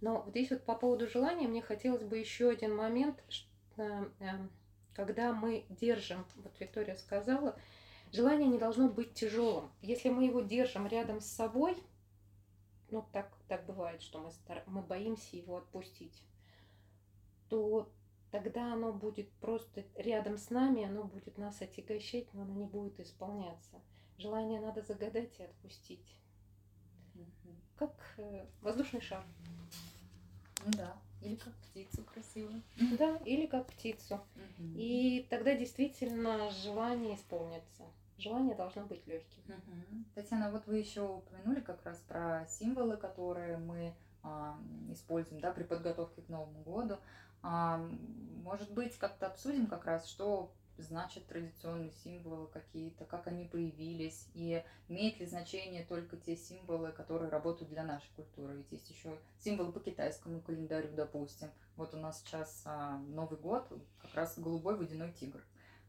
Но 0.00 0.22
вот 0.22 0.30
здесь 0.30 0.50
вот 0.50 0.64
по 0.64 0.74
поводу 0.74 1.06
желания 1.08 1.46
мне 1.48 1.62
хотелось 1.62 2.02
бы 2.02 2.18
еще 2.18 2.50
один 2.50 2.74
момент, 2.74 3.22
ш- 3.28 3.46
э, 3.76 4.04
эм, 4.20 4.50
когда 4.94 5.32
мы 5.32 5.64
держим, 5.70 6.26
вот 6.36 6.52
Виктория 6.58 6.96
сказала, 6.96 7.56
желание 8.12 8.48
не 8.48 8.58
должно 8.58 8.88
быть 8.88 9.14
тяжелым. 9.14 9.70
Если 9.80 10.08
мы 10.10 10.24
его 10.24 10.40
держим 10.40 10.86
рядом 10.86 11.20
с 11.20 11.26
собой, 11.26 11.76
ну 12.92 13.04
так, 13.12 13.34
так 13.48 13.66
бывает, 13.66 14.02
что 14.02 14.20
мы, 14.20 14.30
стар- 14.30 14.62
мы 14.66 14.82
боимся 14.82 15.36
его 15.36 15.56
отпустить, 15.56 16.22
то 17.48 17.90
тогда 18.30 18.72
оно 18.74 18.92
будет 18.92 19.30
просто 19.32 19.84
рядом 19.96 20.38
с 20.38 20.50
нами, 20.50 20.84
оно 20.84 21.04
будет 21.04 21.38
нас 21.38 21.60
отягощать, 21.60 22.32
но 22.34 22.42
оно 22.42 22.54
не 22.54 22.66
будет 22.66 23.00
исполняться. 23.00 23.80
Желание 24.18 24.60
надо 24.60 24.82
загадать 24.82 25.40
и 25.40 25.44
отпустить. 25.44 26.20
Как 27.76 28.14
э, 28.18 28.46
воздушный 28.60 29.00
шар. 29.00 29.24
Ну 30.64 30.70
да, 30.72 30.96
или 31.22 31.36
как 31.36 31.54
птицу 31.54 32.04
красивую. 32.04 32.62
Да, 32.98 33.16
или 33.24 33.46
как 33.46 33.66
птицу. 33.66 34.20
И 34.58 35.26
тогда 35.30 35.54
действительно 35.54 36.50
желание 36.50 37.16
исполнится. 37.16 37.84
Желание 38.18 38.54
должно 38.54 38.82
быть 38.82 39.06
легким. 39.06 39.42
Татьяна, 40.14 40.50
вот 40.50 40.66
вы 40.66 40.78
еще 40.78 41.02
упомянули 41.02 41.60
как 41.60 41.84
раз 41.84 41.98
про 42.08 42.46
символы, 42.48 42.96
которые 42.96 43.56
мы 43.56 43.94
а, 44.22 44.56
используем 44.90 45.40
да, 45.40 45.50
при 45.52 45.64
подготовке 45.64 46.22
к 46.22 46.28
Новому 46.28 46.62
году. 46.62 46.98
А, 47.42 47.78
может 48.44 48.72
быть, 48.72 48.96
как-то 48.98 49.26
обсудим 49.26 49.66
как 49.66 49.84
раз, 49.84 50.06
что 50.08 50.52
значат 50.78 51.26
традиционные 51.26 51.90
символы 51.90 52.46
какие-то, 52.48 53.04
как 53.04 53.26
они 53.26 53.44
появились, 53.44 54.28
и 54.34 54.64
имеет 54.88 55.20
ли 55.20 55.26
значение 55.26 55.84
только 55.84 56.16
те 56.16 56.36
символы, 56.36 56.92
которые 56.92 57.30
работают 57.30 57.70
для 57.70 57.84
нашей 57.84 58.10
культуры. 58.16 58.56
Ведь 58.56 58.72
есть 58.72 58.90
еще 58.90 59.18
символы 59.38 59.72
по 59.72 59.80
китайскому 59.80 60.40
календарю, 60.40 60.94
допустим. 60.94 61.50
Вот 61.76 61.94
у 61.94 61.98
нас 61.98 62.20
сейчас 62.20 62.62
а, 62.64 62.98
Новый 62.98 63.38
год, 63.38 63.68
как 64.00 64.14
раз 64.14 64.38
голубой 64.38 64.76
водяной 64.76 65.12
тигр 65.12 65.44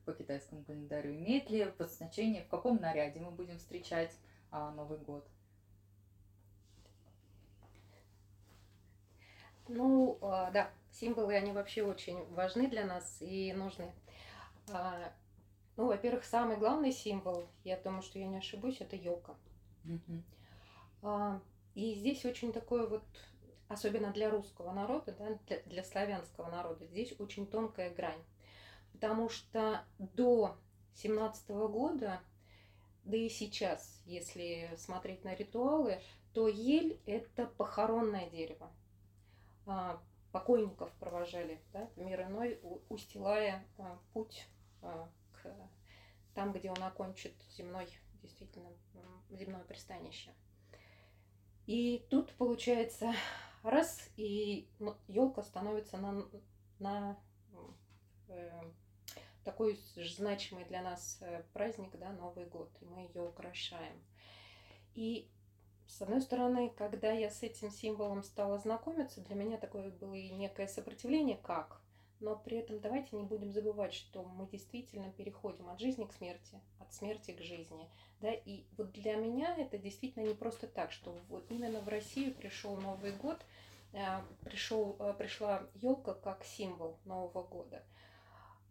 по 0.06 0.14
китайскому 0.14 0.64
календарю. 0.64 1.16
Имеет 1.16 1.50
ли 1.50 1.74
значение, 1.80 2.44
в 2.44 2.50
каком 2.50 2.78
наряде 2.78 3.20
мы 3.20 3.32
будем 3.32 3.58
встречать 3.58 4.12
а, 4.52 4.72
Новый 4.72 4.98
год? 5.00 5.28
Ну, 9.68 10.18
а, 10.22 10.52
да, 10.52 10.70
символы, 10.92 11.36
они 11.36 11.52
вообще 11.52 11.84
очень 11.84 12.26
важны 12.34 12.68
для 12.68 12.86
нас 12.86 13.18
и 13.22 13.54
нужны. 13.54 13.94
А, 14.70 15.12
Ну, 15.78 15.88
во-первых, 15.88 16.26
самый 16.26 16.58
главный 16.58 16.92
символ, 16.92 17.48
я 17.64 17.78
думаю, 17.78 18.02
что 18.04 18.20
я 18.20 18.28
не 18.28 18.38
ошибусь, 18.38 18.82
это 18.82 18.96
елка. 18.96 19.36
А, 21.02 21.42
И 21.76 21.96
здесь 21.96 22.26
очень 22.26 22.54
такое 22.54 22.88
вот, 22.88 23.04
особенно 23.68 24.12
для 24.12 24.30
русского 24.30 24.72
народа, 24.72 25.14
да, 25.18 25.40
для, 25.48 25.60
для 25.64 25.84
славянского 25.84 26.50
народа, 26.50 26.86
здесь 26.86 27.14
очень 27.20 27.48
тонкая 27.48 27.94
грань. 27.94 28.24
Потому 28.92 29.30
что 29.30 29.84
до 29.98 30.56
17 30.96 31.50
года, 31.50 32.22
да 33.06 33.18
и 33.18 33.30
сейчас, 33.30 34.02
если 34.06 34.72
смотреть 34.78 35.24
на 35.24 35.36
ритуалы, 35.36 36.02
то 36.34 36.48
ель– 36.48 37.00
это 37.06 37.48
похоронное 37.48 38.30
дерево. 38.30 38.72
Покойников 40.34 40.92
провожали 40.94 41.62
да, 41.72 41.88
в 41.96 42.00
мир 42.00 42.24
иной, 42.24 42.60
устилая 42.90 43.64
а, 43.78 44.00
путь 44.14 44.48
а, 44.82 45.08
к 45.32 45.56
там, 46.34 46.52
где 46.52 46.72
он 46.72 46.82
окончит 46.82 47.34
земной, 47.52 47.88
действительно, 48.24 48.70
земное 49.30 49.64
пристанище. 49.64 50.34
И 51.68 52.06
тут 52.10 52.34
получается 52.34 53.14
раз, 53.62 54.10
и 54.18 54.68
елка 55.08 55.44
становится 55.44 55.98
на, 55.98 56.26
на 56.80 57.18
э, 58.28 58.62
такой 59.44 59.80
значимый 59.96 60.66
для 60.66 60.82
нас 60.82 61.20
э, 61.22 61.44
праздник, 61.54 61.98
да, 61.98 62.12
Новый 62.12 62.46
год, 62.46 62.70
и 62.82 62.86
мы 62.86 63.02
ее 63.02 63.22
украшаем. 63.22 64.02
И 64.96 65.30
с 65.88 66.02
одной 66.02 66.22
стороны, 66.22 66.72
когда 66.78 67.12
я 67.12 67.30
с 67.30 67.44
этим 67.44 67.70
символом 67.70 68.24
стала 68.24 68.58
знакомиться, 68.60 69.22
для 69.22 69.36
меня 69.36 69.58
такое 69.58 69.92
было 69.92 70.14
и 70.14 70.30
некое 70.30 70.68
сопротивление, 70.68 71.38
как, 71.38 71.82
но 72.20 72.36
при 72.36 72.58
этом 72.58 72.80
давайте 72.80 73.16
не 73.16 73.24
будем 73.24 73.52
забывать, 73.52 73.94
что 73.94 74.24
мы 74.24 74.48
действительно 74.48 75.12
переходим 75.12 75.70
от 75.70 75.80
жизни 75.80 76.06
к 76.06 76.14
смерти, 76.14 76.60
от 76.80 76.94
смерти 76.94 77.32
к 77.32 77.42
жизни. 77.42 77.90
Да? 78.22 78.32
И 78.32 78.66
вот 78.78 78.92
для 78.92 79.16
меня 79.16 79.56
это 79.58 79.78
действительно 79.78 80.26
не 80.26 80.34
просто 80.34 80.68
так, 80.68 80.92
что 80.92 81.12
вот 81.28 81.50
именно 81.52 81.82
в 81.82 81.90
Россию 81.90 82.34
пришел 82.34 82.78
Новый 82.78 83.12
год, 83.12 83.40
а, 83.94 84.26
пришел, 84.42 84.96
а, 85.00 85.14
пришла 85.14 85.64
елка 85.76 86.14
как 86.14 86.44
символ 86.44 86.98
Нового 87.06 87.44
года. 87.44 87.84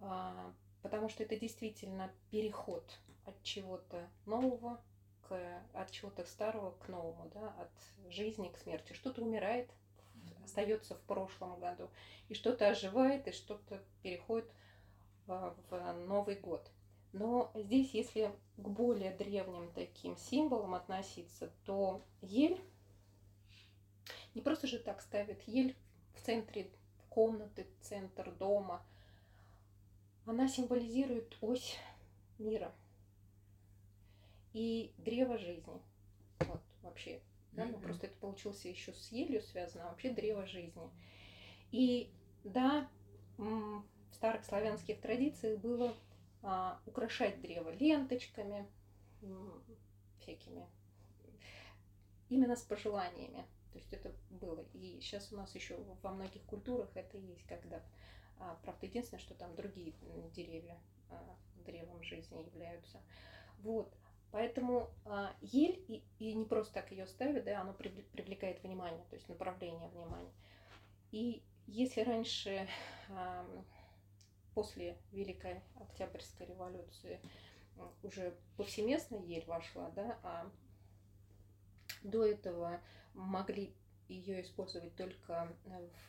А, 0.01 0.53
Потому 0.83 1.09
что 1.09 1.23
это 1.23 1.37
действительно 1.37 2.11
переход 2.31 2.85
от 3.25 3.41
чего-то 3.43 4.09
нового 4.27 4.81
к, 5.33 5.63
от 5.73 5.91
чего-то 5.91 6.25
старого 6.25 6.73
к 6.73 6.89
новому, 6.89 7.31
да, 7.33 7.55
от 7.59 8.13
жизни 8.13 8.49
к 8.49 8.59
смерти. 8.59 8.93
Что-то 8.93 9.23
умирает, 9.23 9.71
остается 10.45 10.95
в 10.95 11.01
прошлом 11.03 11.59
году, 11.59 11.89
и 12.29 12.35
что-то 12.35 12.69
оживает, 12.69 13.27
и 13.29 13.33
что-то 13.33 13.83
переходит 14.03 14.51
а, 15.27 15.55
в 15.71 15.93
Новый 16.07 16.37
год. 16.37 16.71
Но 17.13 17.51
здесь, 17.55 17.93
если 17.93 18.33
к 18.57 18.69
более 18.69 19.13
древним 19.13 19.71
таким 19.73 20.17
символам 20.17 20.75
относиться, 20.75 21.51
то 21.65 22.03
ель 22.23 22.61
не 24.35 24.41
просто 24.41 24.67
же 24.67 24.79
так 24.79 25.03
ставят 25.03 25.43
ель 25.43 25.77
в 26.15 26.23
центре 26.23 26.71
комнаты, 27.11 27.67
центр 27.83 28.31
дома. 28.33 28.83
Она 30.25 30.49
символизирует 30.49 31.37
ось 31.41 31.77
мира 32.39 32.73
и 34.53 34.93
древо 34.99 35.39
жизни. 35.39 35.81
Вот 36.41 36.61
вообще. 36.83 37.21
Да, 37.53 37.67
ну, 37.67 37.79
просто 37.79 38.07
это 38.07 38.17
получился 38.17 38.69
еще 38.69 38.95
с 38.95 39.13
елью 39.13 39.43
связано, 39.43 39.85
а 39.85 39.91
вообще 39.91 40.11
древо 40.11 40.47
жизни. 40.47 40.91
И 41.71 42.11
да, 42.45 42.89
в 43.37 43.85
старых 44.13 44.45
славянских 44.45 45.01
традициях 45.01 45.61
было 45.61 45.95
а, 46.43 46.81
украшать 46.87 47.41
древо 47.43 47.71
ленточками, 47.71 48.67
всякими, 50.21 50.67
именно 52.29 52.57
с 52.57 52.63
пожеланиями. 52.63 53.45
То 53.73 53.79
есть 53.79 53.93
это 53.93 54.15
было. 54.31 54.65
И 54.75 55.01
сейчас 55.01 55.33
у 55.33 55.37
нас 55.37 55.55
еще 55.55 55.77
во 56.03 56.11
многих 56.11 56.43
культурах 56.45 56.91
это 56.95 57.17
есть, 57.17 57.47
когда, 57.47 57.83
а, 58.39 58.59
правда, 58.63 58.87
единственное, 58.87 59.21
что 59.21 59.35
там 59.35 59.55
другие 59.55 59.95
деревья 60.35 60.79
а, 61.11 61.37
древом 61.65 62.03
жизни 62.03 62.43
являются. 62.43 63.01
Вот. 63.61 63.95
Поэтому 64.33 64.89
а, 65.05 65.37
ель, 65.43 65.85
и, 65.89 66.03
и 66.19 66.33
не 66.33 66.47
просто 66.47 66.75
так 66.75 66.91
ее 66.91 67.07
ставят, 67.07 67.45
да, 67.45 67.61
оно 67.61 67.73
привле- 67.73 68.11
привлекает 68.13 68.63
внимание, 68.63 69.05
то 69.11 69.17
есть 69.17 69.29
направление 69.29 69.89
внимания. 69.91 70.33
И 71.11 71.43
если 71.67 72.01
раньше, 72.01 72.67
ам, 73.11 73.65
после 74.55 74.97
Великой 75.13 75.61
Октябрьской 75.77 76.47
революции, 76.47 77.21
уже 78.03 78.35
повсеместно 78.57 79.17
ель 79.17 79.45
вошла, 79.45 79.91
да, 79.91 80.19
а 80.23 80.51
до 82.03 82.25
этого 82.25 82.81
могли 83.15 83.75
ее 84.09 84.43
использовать 84.43 84.97
только 84.97 85.55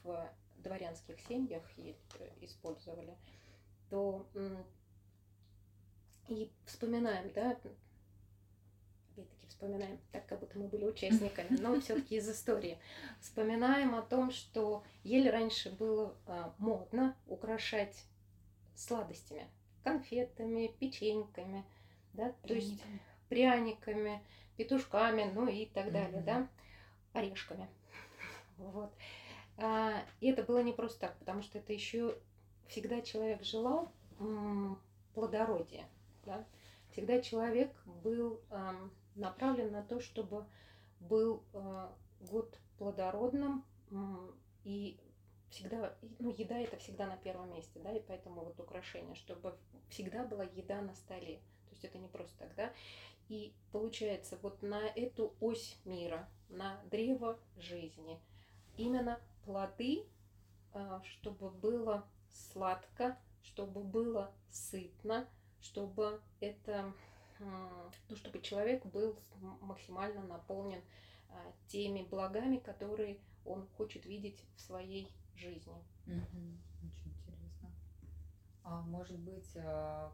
в 0.04 0.30
дворянских 0.58 1.20
семьях 1.22 1.64
ель 1.78 1.98
э, 2.20 2.30
использовали, 2.42 3.18
то 3.90 4.26
И 6.30 6.52
вспоминаем, 6.66 7.32
да, 7.34 7.60
вспоминаем, 9.64 9.98
так 10.12 10.26
как 10.26 10.40
будто 10.40 10.60
мы 10.60 10.68
были 10.68 10.86
участниками, 10.86 11.58
но 11.58 11.80
все-таки 11.80 12.18
из 12.18 12.30
истории. 12.30 12.78
Вспоминаем 13.22 13.96
о 13.96 14.02
том, 14.02 14.30
что 14.32 14.84
еле 15.04 15.32
раньше 15.32 15.72
было 15.72 16.16
а, 16.28 16.54
модно 16.58 17.16
украшать 17.28 18.06
сладостями, 18.76 19.48
конфетами, 19.84 20.76
печеньками, 20.80 21.64
да, 22.14 22.34
то 22.46 22.54
есть 22.54 22.82
пряниками, 23.30 24.22
петушками, 24.58 25.32
ну 25.34 25.48
и 25.48 25.66
так 25.66 25.92
далее, 25.92 26.22
да, 26.22 26.48
орешками. 27.14 27.70
Вот. 28.58 28.94
А, 29.58 30.04
и 30.20 30.30
это 30.30 30.44
было 30.44 30.62
не 30.62 30.74
просто 30.74 31.00
так, 31.00 31.18
потому 31.20 31.42
что 31.42 31.58
это 31.60 31.72
еще 31.72 32.18
всегда 32.68 33.02
человек 33.02 33.44
желал 33.44 33.92
плодородия, 35.14 35.86
да. 36.26 36.46
Всегда 36.92 37.22
человек 37.22 37.72
был 38.04 38.40
ам, 38.52 38.92
направлен 39.16 39.72
на 39.72 39.84
то, 39.84 40.00
чтобы 40.00 40.46
был 41.00 41.44
а, 41.54 41.96
год 42.20 42.58
плодородным 42.78 43.66
и 44.64 45.00
всегда, 45.50 45.96
ну, 46.20 46.32
еда 46.32 46.58
это 46.58 46.78
всегда 46.78 47.06
на 47.06 47.18
первом 47.18 47.52
месте, 47.52 47.80
да, 47.80 47.92
и 47.94 48.02
поэтому 48.02 48.44
вот 48.44 48.60
украшение, 48.60 49.16
чтобы 49.16 49.56
всегда 49.90 50.24
была 50.24 50.44
еда 50.44 50.82
на 50.82 50.96
столе. 50.96 51.38
То 51.66 51.72
есть 51.72 51.86
это 51.86 51.98
не 52.00 52.08
просто 52.08 52.38
так, 52.40 52.56
да. 52.56 52.74
И 53.30 53.54
получается, 53.72 54.38
вот 54.42 54.62
на 54.62 54.82
эту 54.88 55.34
ось 55.40 55.78
мира, 55.86 56.28
на 56.50 56.82
древо 56.90 57.40
жизни, 57.58 58.20
именно 58.78 59.20
плоды, 59.46 60.06
а, 60.74 61.02
чтобы 61.04 61.50
было 61.52 62.06
сладко, 62.30 63.18
чтобы 63.44 63.84
было 63.84 64.32
сытно, 64.50 65.28
чтобы 65.62 66.22
это, 66.40 66.94
ну, 68.10 68.16
чтобы 68.16 68.40
человек 68.42 68.86
был 68.86 69.18
максимально 69.62 70.24
наполнен 70.24 70.82
а, 71.30 71.54
теми 71.68 72.04
благами, 72.04 72.58
которые 72.58 73.18
он 73.46 73.68
хочет 73.78 74.06
видеть 74.06 74.44
в 74.56 74.62
своей 74.62 75.12
жизни. 75.36 75.84
Мгм. 76.06 76.62
Очень 76.82 77.12
интересно. 77.12 77.72
А 78.64 78.82
может 78.82 79.20
быть, 79.20 79.52
а, 79.56 80.12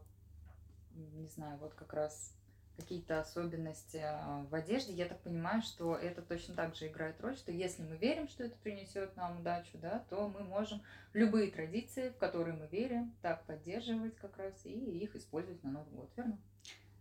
не 0.94 1.28
знаю, 1.28 1.58
вот 1.58 1.74
как 1.74 1.92
раз 1.92 2.34
какие-то 2.76 3.20
особенности 3.20 3.98
а, 3.98 4.46
в 4.50 4.54
одежде, 4.54 4.92
я 4.94 5.06
так 5.06 5.20
понимаю, 5.20 5.62
что 5.62 5.94
это 5.94 6.22
точно 6.22 6.54
так 6.54 6.74
же 6.74 6.86
играет 6.86 7.20
роль, 7.20 7.36
что 7.36 7.52
если 7.52 7.82
мы 7.82 7.96
верим, 7.96 8.28
что 8.28 8.44
это 8.44 8.56
принесет 8.58 9.14
нам 9.16 9.40
удачу, 9.40 9.76
да, 9.78 10.04
то 10.08 10.28
мы 10.28 10.40
можем 10.44 10.82
любые 11.12 11.50
традиции, 11.50 12.08
в 12.08 12.16
которые 12.16 12.56
мы 12.56 12.66
верим, 12.68 13.14
так 13.22 13.44
поддерживать 13.44 14.16
как 14.16 14.36
раз 14.38 14.64
и 14.64 14.70
их 14.70 15.14
использовать 15.14 15.62
на 15.62 15.70
Новый 15.72 15.92
год, 15.92 16.10
верно? 16.16 16.38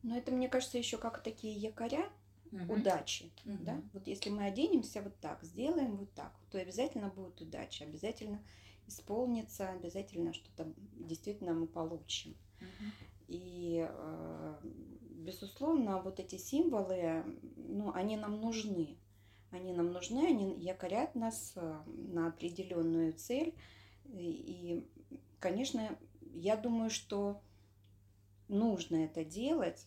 Но 0.04 0.18
это, 0.18 0.32
мне 0.32 0.48
кажется, 0.48 0.78
еще 0.78 0.98
как 0.98 1.22
такие 1.22 1.54
якоря 1.54 2.10
Мгм. 2.52 2.72
удачи. 2.72 3.32
Мгм. 3.46 3.66
Да? 3.66 3.82
Вот 3.94 4.08
если 4.08 4.30
мы 4.30 4.46
оденемся 4.46 5.02
вот 5.02 5.16
так, 5.20 5.44
сделаем 5.44 5.98
вот 5.98 6.14
так, 6.14 6.34
то 6.50 6.60
обязательно 6.60 7.10
будет 7.10 7.40
удача, 7.42 7.84
обязательно 7.84 8.42
исполнится, 8.88 9.70
обязательно 9.70 10.34
что-то 10.34 10.72
действительно 10.94 11.54
мы 11.54 11.68
получим. 11.68 12.36
Мгм. 12.60 12.92
И, 13.28 13.88
э, 13.88 14.60
безусловно, 15.12 16.02
вот 16.02 16.20
эти 16.20 16.38
символы, 16.38 17.24
ну, 17.56 17.92
они 17.94 18.18
нам 18.18 18.42
нужны. 18.42 18.98
Они 19.52 19.74
нам 19.74 19.92
нужны, 19.92 20.28
они 20.28 20.56
якорят 20.60 21.16
нас 21.16 21.54
э, 21.56 21.82
на 21.86 22.28
определенную 22.28 23.14
цель. 23.14 23.54
И, 24.06 24.88
конечно, 25.40 25.98
я 26.34 26.56
думаю, 26.56 26.90
что 26.90 27.42
нужно 28.48 28.98
это 28.98 29.24
делать. 29.24 29.86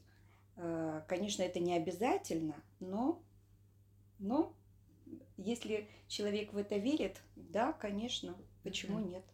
Э, 0.56 1.02
Конечно, 1.08 1.43
это 1.43 1.60
не 1.60 1.75
обязательно, 1.75 2.62
но, 2.80 3.23
но 4.19 4.54
если 5.36 5.88
человек 6.08 6.52
в 6.52 6.56
это 6.56 6.76
верит, 6.76 7.21
да, 7.36 7.73
конечно, 7.73 8.36
почему 8.62 8.99
Мгм. 8.99 9.10
нет? 9.10 9.25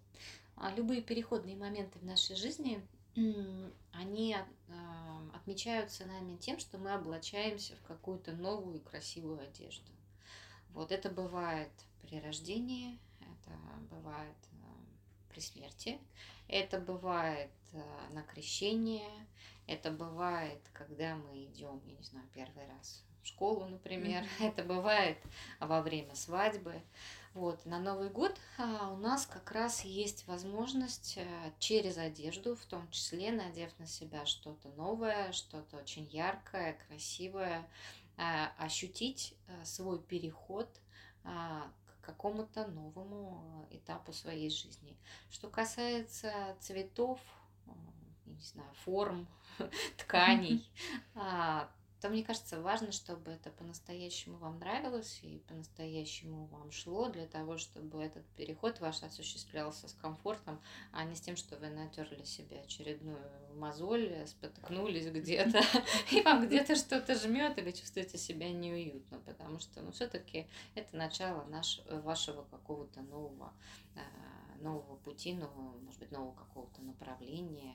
А 0.57 0.72
любые 0.72 1.02
переходные 1.02 1.57
моменты 1.57 1.98
в 1.98 2.04
нашей 2.04 2.37
жизни, 2.37 2.83
они 3.92 4.35
а, 4.35 5.31
отмечаются 5.35 6.07
нами 6.07 6.37
тем, 6.37 6.59
что 6.59 6.78
мы 6.78 6.94
облачаемся 6.94 7.74
в 7.76 7.83
какую-то 7.83 8.33
новую 8.33 8.76
и 8.76 8.83
красивую 8.83 9.40
одежду. 9.40 9.90
Вот 10.70 10.92
это 10.92 11.11
бывает 11.11 11.70
при 12.02 12.20
рождении, 12.20 12.98
это 13.20 13.57
бывает 13.90 14.37
при 15.30 15.40
смерти, 15.40 15.98
это 16.48 16.78
бывает 16.78 17.50
а, 17.72 18.10
на 18.12 18.22
крещение, 18.22 19.26
это 19.66 19.90
бывает, 19.90 20.60
когда 20.72 21.16
мы 21.16 21.44
идем, 21.44 21.80
я 21.86 21.94
не 21.94 22.02
знаю, 22.02 22.26
первый 22.34 22.66
раз 22.68 23.04
в 23.22 23.26
школу, 23.26 23.66
например, 23.66 24.24
это 24.40 24.62
бывает 24.62 25.18
во 25.60 25.82
время 25.82 26.14
свадьбы. 26.14 26.80
Вот, 27.34 27.64
на 27.66 27.78
Новый 27.78 28.08
год 28.08 28.36
а, 28.56 28.90
у 28.90 28.96
нас 28.96 29.26
как 29.26 29.52
раз 29.52 29.84
есть 29.84 30.26
возможность 30.26 31.18
а, 31.18 31.52
через 31.58 31.98
одежду, 31.98 32.56
в 32.56 32.64
том 32.64 32.90
числе 32.90 33.30
надев 33.30 33.70
на 33.78 33.86
себя 33.86 34.26
что-то 34.26 34.70
новое, 34.70 35.30
что-то 35.32 35.76
очень 35.76 36.04
яркое, 36.06 36.78
красивое, 36.88 37.68
а, 38.16 38.50
ощутить 38.58 39.34
а, 39.46 39.64
свой 39.64 40.00
переход 40.00 40.68
а, 41.22 41.70
какому-то 42.09 42.66
новому 42.68 43.66
а, 43.71 43.77
этапу 43.77 44.12
своей 44.14 44.49
жизни. 44.49 44.97
Что 45.31 45.51
касается 45.51 46.33
цветов, 46.59 47.21
я 48.25 48.33
не 48.33 48.42
знаю, 48.42 48.71
форм, 48.85 49.29
тканей, 49.99 50.66
а, 51.14 51.68
то 52.00 52.08
мне 52.08 52.22
кажется 52.22 52.61
важно, 52.61 52.92
чтобы 52.92 53.32
это 53.32 53.50
по-настоящему 53.50 54.38
вам 54.38 54.58
нравилось 54.58 55.18
и 55.22 55.38
по-настоящему 55.48 56.46
вам 56.46 56.70
шло 56.70 57.08
для 57.08 57.26
того, 57.26 57.58
чтобы 57.58 58.02
этот 58.02 58.24
переход 58.37 58.80
ваш 58.80 59.02
осуществлялся 59.02 59.88
с 59.88 59.92
комфортом, 59.94 60.61
а 60.92 61.04
не 61.04 61.16
с 61.16 61.20
тем, 61.20 61.37
что 61.37 61.56
вы 61.56 61.68
натерли 61.68 62.24
себе 62.24 62.61
очередную 62.61 63.18
мозоль, 63.54 64.26
спотыкнулись 64.26 65.06
где-то, 65.11 65.61
и 66.12 66.22
вам 66.22 66.46
где-то 66.46 66.76
что-то 66.76 67.14
жмет, 67.14 67.58
и 67.58 67.62
вы 67.62 67.72
чувствуете 67.72 68.18
себя 68.18 68.50
неуютно, 68.52 69.18
потому 69.20 69.58
что, 69.58 69.82
ну, 69.82 69.90
все-таки 69.92 70.46
это 70.74 70.96
начало 70.96 71.44
наш, 71.46 71.80
вашего 71.88 72.44
какого-то 72.44 73.02
нового, 73.02 73.52
а, 73.96 74.58
нового 74.62 74.96
пути, 74.96 75.34
нового, 75.34 75.78
может 75.80 76.00
быть, 76.00 76.11
нового 76.12 76.34
какого-то 76.34 76.82
направления, 76.82 77.74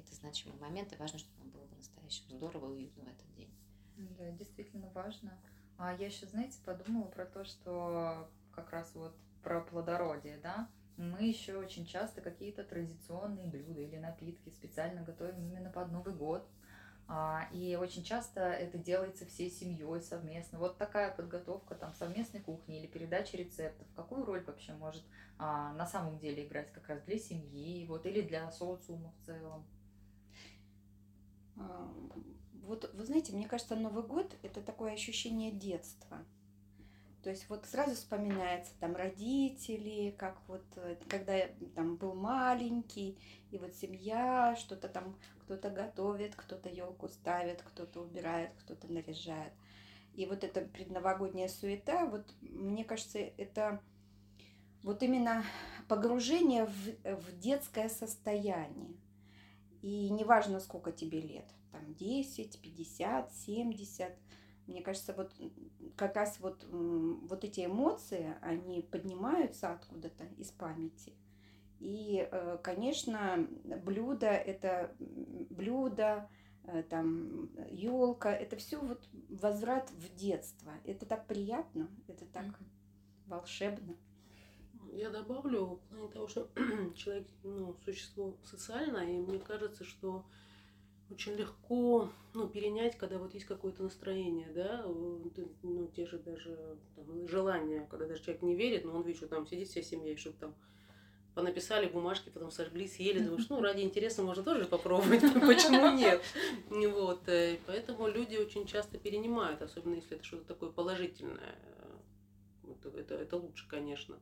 это 0.00 0.14
значимый 0.14 0.58
момент, 0.58 0.92
и 0.92 0.96
важно, 0.96 1.18
чтобы 1.18 1.38
вам 1.40 1.50
было 1.50 1.66
по-настоящему 1.66 2.30
здорово 2.30 2.72
и 2.72 2.76
уютно 2.76 3.04
в 3.04 3.08
этот 3.08 3.34
день. 3.34 3.54
Да, 3.96 4.30
действительно 4.32 4.90
важно. 4.94 5.38
А 5.78 5.94
я 5.94 6.06
еще, 6.06 6.26
знаете, 6.26 6.58
подумала 6.64 7.06
про 7.08 7.26
то, 7.26 7.44
что 7.44 8.30
как 8.52 8.70
раз 8.70 8.94
вот 8.94 9.16
про 9.42 9.60
плодородие, 9.60 10.38
да, 10.38 10.68
мы 10.96 11.24
еще 11.24 11.56
очень 11.56 11.86
часто 11.86 12.20
какие-то 12.20 12.64
традиционные 12.64 13.48
блюда 13.48 13.80
или 13.80 13.96
напитки 13.96 14.48
специально 14.50 15.02
готовим 15.02 15.42
именно 15.42 15.70
под 15.70 15.92
Новый 15.92 16.14
год. 16.14 16.48
А, 17.08 17.48
И 17.52 17.76
очень 17.76 18.02
часто 18.02 18.40
это 18.40 18.78
делается 18.78 19.26
всей 19.26 19.50
семьей 19.50 20.00
совместно. 20.02 20.58
Вот 20.58 20.78
такая 20.78 21.14
подготовка 21.14 21.74
там 21.74 21.94
совместной 21.94 22.40
кухни 22.40 22.78
или 22.80 22.86
передача 22.86 23.36
рецептов. 23.36 23.86
Какую 23.94 24.24
роль 24.24 24.44
вообще 24.44 24.72
может 24.74 25.04
а, 25.38 25.72
на 25.74 25.86
самом 25.86 26.18
деле 26.18 26.46
играть 26.46 26.72
как 26.72 26.88
раз 26.88 27.02
для 27.02 27.18
семьи, 27.18 27.86
вот 27.86 28.06
или 28.06 28.22
для 28.22 28.50
социума 28.50 29.12
в 29.12 29.26
целом? 29.26 29.66
А, 31.56 31.92
Вот, 32.62 32.90
вы 32.94 33.04
знаете, 33.04 33.32
мне 33.32 33.46
кажется, 33.46 33.76
Новый 33.76 34.02
год– 34.02 34.36
это 34.42 34.60
такое 34.60 34.92
ощущение 34.92 35.52
детства. 35.52 36.18
То 37.22 37.30
есть 37.30 37.48
вот 37.48 37.66
сразу 37.66 37.96
вспоминается 37.96 38.72
там 38.78 38.94
родители, 38.94 40.14
как 40.16 40.40
вот, 40.46 40.62
э, 40.76 40.96
когда 41.08 41.34
там 41.74 41.96
был 41.96 42.14
маленький, 42.14 43.18
и 43.50 43.58
вот 43.58 43.74
семья, 43.74 44.54
что-то 44.56 44.88
там 44.88 45.16
кто-то 45.40 45.70
готовит, 45.70 46.36
кто-то 46.36 46.68
елку 46.68 47.08
ставит, 47.08 47.62
кто-то 47.62 48.02
убирает, 48.02 48.52
кто-то 48.60 48.86
наряжает. 48.92 49.52
И 50.14 50.24
вот 50.26 50.44
эта 50.44 50.60
предновогодняя 50.60 51.48
суета, 51.48 52.06
вот 52.06 52.32
мне 52.42 52.84
кажется, 52.84 53.18
это 53.18 53.80
вот 54.84 55.02
именно 55.02 55.42
погружение 55.88 56.66
в, 56.66 57.16
в 57.16 57.38
детское 57.40 57.88
состояние. 57.88 58.94
И 59.86 60.10
неважно, 60.10 60.58
сколько 60.58 60.90
тебе 60.90 61.20
лет, 61.20 61.44
там 61.70 61.94
10, 61.94 62.60
50, 62.60 63.32
70, 63.32 64.18
мне 64.66 64.82
кажется, 64.82 65.12
вот 65.12 65.32
как 65.94 66.16
раз 66.16 66.40
вот, 66.40 66.66
вот 66.68 67.44
эти 67.44 67.66
эмоции, 67.66 68.34
они 68.42 68.82
поднимаются 68.82 69.70
откуда-то 69.70 70.24
из 70.38 70.50
памяти. 70.50 71.14
И, 71.78 72.28
э, 72.28 72.58
конечно, 72.64 73.46
блюдо 73.84 74.26
это 74.26 74.92
блюдо, 74.98 76.28
э, 76.64 76.82
там 76.82 77.48
елка, 77.70 78.32
это 78.32 78.56
все 78.56 78.80
вот 78.80 79.08
возврат 79.28 79.92
в 79.92 80.16
детство. 80.16 80.72
Это 80.84 81.06
так 81.06 81.28
приятно, 81.28 81.88
это 82.08 82.24
так 82.26 82.58
волшебно. 83.26 83.94
Я 84.92 85.10
добавлю 85.10 85.64
в 85.66 85.88
плане 85.88 86.08
того, 86.08 86.28
что 86.28 86.48
человек 86.94 87.26
ну, 87.42 87.76
существо 87.84 88.36
социальное, 88.44 89.16
и 89.16 89.20
мне 89.20 89.38
кажется, 89.38 89.84
что 89.84 90.24
очень 91.10 91.34
легко 91.34 92.10
ну, 92.34 92.48
перенять, 92.48 92.96
когда 92.96 93.18
вот 93.18 93.34
есть 93.34 93.46
какое-то 93.46 93.82
настроение, 93.82 94.48
да, 94.52 94.84
вот, 94.86 95.32
ну, 95.62 95.86
те 95.88 96.06
же 96.06 96.18
даже 96.18 96.78
там, 96.96 97.28
желания, 97.28 97.86
когда 97.90 98.06
даже 98.06 98.22
человек 98.22 98.42
не 98.42 98.56
верит, 98.56 98.84
но 98.84 98.96
он 98.96 99.02
видит, 99.02 99.18
что 99.18 99.28
там 99.28 99.46
сидит 99.46 99.68
вся 99.68 99.82
семья, 99.82 100.12
и 100.12 100.16
что-то 100.16 100.38
там 100.38 100.54
понаписали 101.34 101.86
бумажки, 101.86 102.30
потом 102.30 102.50
сожгли, 102.50 102.88
съели, 102.88 103.20
думаешь, 103.20 103.48
ну, 103.50 103.60
ради 103.60 103.82
интереса 103.82 104.22
можно 104.22 104.42
тоже 104.42 104.64
попробовать, 104.64 105.20
почему 105.34 105.94
нет? 105.96 106.22
Вот, 106.70 107.28
э, 107.28 107.58
поэтому 107.66 108.08
люди 108.08 108.36
очень 108.36 108.66
часто 108.66 108.98
перенимают, 108.98 109.62
особенно 109.62 109.94
если 109.94 110.16
это 110.16 110.24
что-то 110.24 110.44
такое 110.44 110.70
положительное, 110.70 111.54
это, 112.94 113.14
это 113.14 113.36
лучше, 113.36 113.68
конечно. 113.68 114.18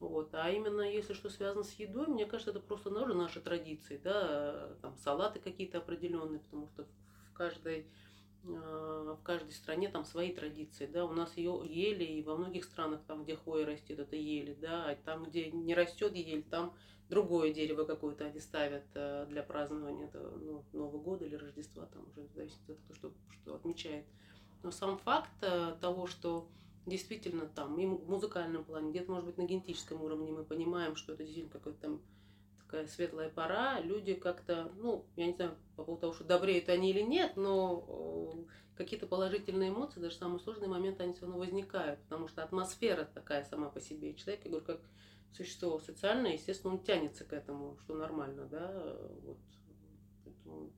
Вот. 0.00 0.34
А 0.34 0.50
именно 0.50 0.82
если 0.82 1.14
что 1.14 1.30
связано 1.30 1.64
с 1.64 1.72
едой, 1.74 2.08
мне 2.08 2.26
кажется, 2.26 2.50
это 2.50 2.60
просто 2.60 2.90
тоже 2.90 3.14
наши 3.14 3.40
традиции, 3.40 4.00
да, 4.02 4.76
там 4.82 4.96
салаты 4.96 5.38
какие-то 5.38 5.78
определенные, 5.78 6.40
потому 6.40 6.68
что 6.68 6.86
в 7.30 7.32
каждой 7.32 7.86
а, 8.46 9.16
в 9.18 9.22
каждой 9.22 9.52
стране 9.52 9.88
там 9.88 10.04
свои 10.04 10.32
традиции, 10.32 10.86
да, 10.86 11.04
у 11.04 11.12
нас 11.12 11.36
ее 11.36 11.62
ели, 11.64 12.04
и 12.04 12.22
во 12.22 12.36
многих 12.36 12.64
странах, 12.64 13.00
там, 13.06 13.24
где 13.24 13.36
хвоя 13.36 13.64
растет, 13.64 13.98
это 13.98 14.16
ели, 14.16 14.54
да, 14.60 14.90
а 14.90 14.96
там, 14.96 15.24
где 15.24 15.50
не 15.50 15.74
растет 15.74 16.14
ель, 16.14 16.42
там 16.42 16.74
другое 17.08 17.52
дерево 17.52 17.84
какое-то 17.84 18.26
они 18.26 18.40
ставят 18.40 18.84
э, 18.94 19.26
для 19.28 19.42
празднования 19.42 20.08
это, 20.08 20.20
ну, 20.20 20.64
Нового 20.72 20.98
года 20.98 21.24
или 21.24 21.36
Рождества, 21.36 21.86
там 21.86 22.06
уже 22.08 22.26
зависит 22.34 22.58
от 22.68 22.78
того, 22.82 22.94
что, 22.94 23.12
что 23.30 23.54
отмечает. 23.54 24.04
Но 24.62 24.70
сам 24.70 24.98
факт 24.98 25.30
э, 25.42 25.76
того, 25.80 26.06
что 26.06 26.48
действительно 26.86 27.46
там, 27.46 27.78
и 27.78 27.86
в 27.86 28.08
музыкальном 28.08 28.64
плане, 28.64 28.90
где-то, 28.90 29.10
может 29.10 29.26
быть, 29.26 29.38
на 29.38 29.44
генетическом 29.44 30.02
уровне 30.02 30.32
мы 30.32 30.44
понимаем, 30.44 30.96
что 30.96 31.12
это 31.12 31.22
действительно 31.22 31.52
какой-то 31.52 31.80
там 31.80 32.02
такая 32.58 32.86
светлая 32.88 33.30
пора, 33.30 33.80
люди 33.80 34.14
как-то, 34.14 34.72
ну, 34.76 35.06
я 35.16 35.26
не 35.26 35.34
знаю, 35.34 35.56
по 35.76 35.84
поводу 35.84 36.00
того, 36.00 36.12
что 36.12 36.24
добреют 36.24 36.68
они 36.68 36.90
или 36.90 37.00
нет, 37.00 37.36
но 37.36 38.46
какие-то 38.76 39.06
положительные 39.06 39.70
эмоции, 39.70 40.00
даже 40.00 40.16
самые 40.16 40.40
сложные 40.40 40.68
моменты, 40.68 41.04
они 41.04 41.12
все 41.12 41.22
равно 41.22 41.38
возникают, 41.38 42.00
потому 42.00 42.28
что 42.28 42.42
атмосфера 42.42 43.08
такая 43.14 43.44
сама 43.44 43.68
по 43.68 43.80
себе. 43.80 44.14
Человек, 44.14 44.44
я 44.44 44.50
говорю, 44.50 44.66
как 44.66 44.80
существо 45.32 45.78
социальное, 45.78 46.32
естественно, 46.32 46.74
он 46.74 46.82
тянется 46.82 47.24
к 47.24 47.32
этому, 47.32 47.76
что 47.84 47.94
нормально, 47.94 48.46
да, 48.46 48.98
вот. 49.22 49.38
Поэтому 50.24 50.72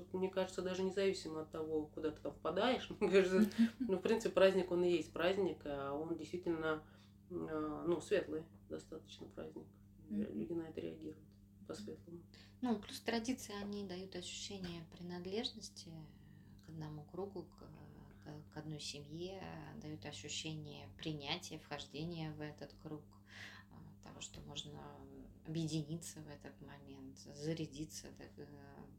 тут, 0.00 0.14
мне 0.14 0.28
кажется, 0.28 0.62
даже 0.62 0.82
независимо 0.82 1.42
от 1.42 1.50
того, 1.50 1.86
куда 1.94 2.10
ты 2.10 2.20
там 2.20 2.32
впадаешь, 2.32 2.88
мне 3.00 3.10
кажется, 3.10 3.50
ну, 3.78 3.96
в 3.96 4.02
принципе, 4.02 4.34
праздник, 4.34 4.70
он 4.70 4.84
и 4.84 4.90
есть 4.90 5.12
праздник, 5.12 5.58
а 5.64 5.92
он 5.92 6.16
действительно, 6.16 6.82
а, 7.30 7.84
ну, 7.86 8.00
светлый 8.00 8.44
достаточно 8.68 9.26
праздник. 9.28 9.66
Люди 10.10 10.52
на 10.52 10.62
это 10.62 10.80
реагируют 10.80 11.18
по-светлому. 11.66 12.20
Ну, 12.62 12.78
плюс 12.78 13.00
традиции, 13.00 13.54
они 13.62 13.86
дают 13.86 14.14
ощущение 14.16 14.84
принадлежности 14.92 15.90
к 16.66 16.68
одному 16.68 17.04
кругу, 17.04 17.44
к, 17.44 18.52
к, 18.52 18.56
одной 18.56 18.80
семье, 18.80 19.42
дают 19.80 20.04
ощущение 20.04 20.88
принятия, 20.98 21.58
вхождения 21.58 22.32
в 22.32 22.40
этот 22.40 22.74
круг, 22.82 23.04
а, 23.70 24.08
того, 24.08 24.20
что 24.20 24.40
можно 24.40 24.80
объединиться 25.50 26.20
в 26.20 26.28
этот 26.28 26.58
момент, 26.60 27.18
зарядиться 27.34 28.06
э, 28.18 28.46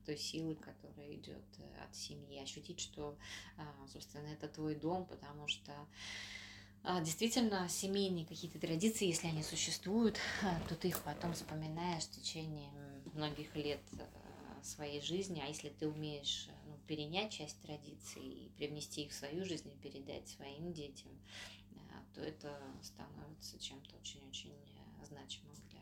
той 0.05 0.17
силой, 0.17 0.55
которая 0.55 1.13
идет 1.15 1.43
э, 1.57 1.83
от 1.83 1.95
семьи, 1.95 2.39
ощутить, 2.39 2.79
что, 2.79 3.17
а, 3.57 3.87
собственно, 3.87 4.27
это 4.27 4.49
твой 4.49 4.75
дом, 4.75 5.05
потому 5.05 5.47
что 5.47 5.71
а, 6.83 6.99
действительно, 7.01 7.69
семейные 7.69 8.25
какие-то 8.25 8.59
традиции, 8.59 9.07
если 9.07 9.27
они 9.27 9.43
существуют, 9.43 10.17
то 10.67 10.75
ты 10.75 10.89
их 10.89 11.01
потом 11.03 11.33
вспоминаешь 11.33 12.03
в 12.03 12.11
течение 12.11 12.71
многих 13.13 13.55
лет 13.55 13.81
э, 13.93 14.05
своей 14.63 15.01
жизни, 15.01 15.41
а 15.43 15.47
если 15.47 15.69
ты 15.69 15.87
умеешь 15.87 16.49
ну, 16.67 16.77
перенять 16.85 17.31
часть 17.31 17.61
традиций 17.61 18.23
и 18.23 18.49
привнести 18.57 19.03
их 19.03 19.11
в 19.11 19.15
свою 19.15 19.45
жизнь 19.45 19.69
и 19.69 19.81
передать 19.81 20.27
своим 20.27 20.73
детям, 20.73 21.11
то 22.13 22.21
это 22.21 22.61
становится 22.81 23.57
чем-то 23.57 23.95
очень-очень 23.95 24.53
значимым 25.05 25.55
для, 25.69 25.81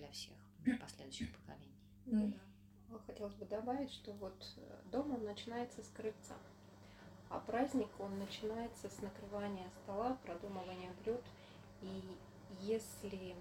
для 0.00 0.10
всех 0.10 0.34
последующих 0.80 1.30
поколений. 1.36 1.78
Ну, 2.06 2.28
да. 2.28 2.98
Хотелось 3.06 3.34
бы 3.34 3.46
добавить, 3.46 3.92
что 3.92 4.12
вот 4.14 4.34
дома 4.90 5.16
начинается 5.18 5.82
с 5.82 5.88
крыльца. 5.88 6.36
А 7.28 7.38
праздник, 7.38 7.88
он 8.00 8.18
начинается 8.18 8.88
с 8.88 9.00
накрывания 9.00 9.70
стола, 9.82 10.18
продумывания 10.24 10.90
блюд. 11.04 11.22
И 11.82 12.02
если 12.62 13.36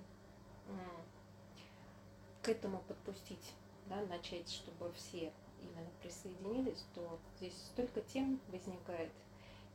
к 2.44 2.50
этому 2.50 2.80
подпустить, 2.88 3.54
да, 3.88 4.02
начать, 4.06 4.50
чтобы 4.50 4.94
все 4.94 5.34
именно 5.62 5.90
присоединились, 6.02 6.86
то 6.94 7.20
здесь 7.38 7.58
столько 7.74 8.02
тем 8.02 8.40
возникает. 8.50 9.12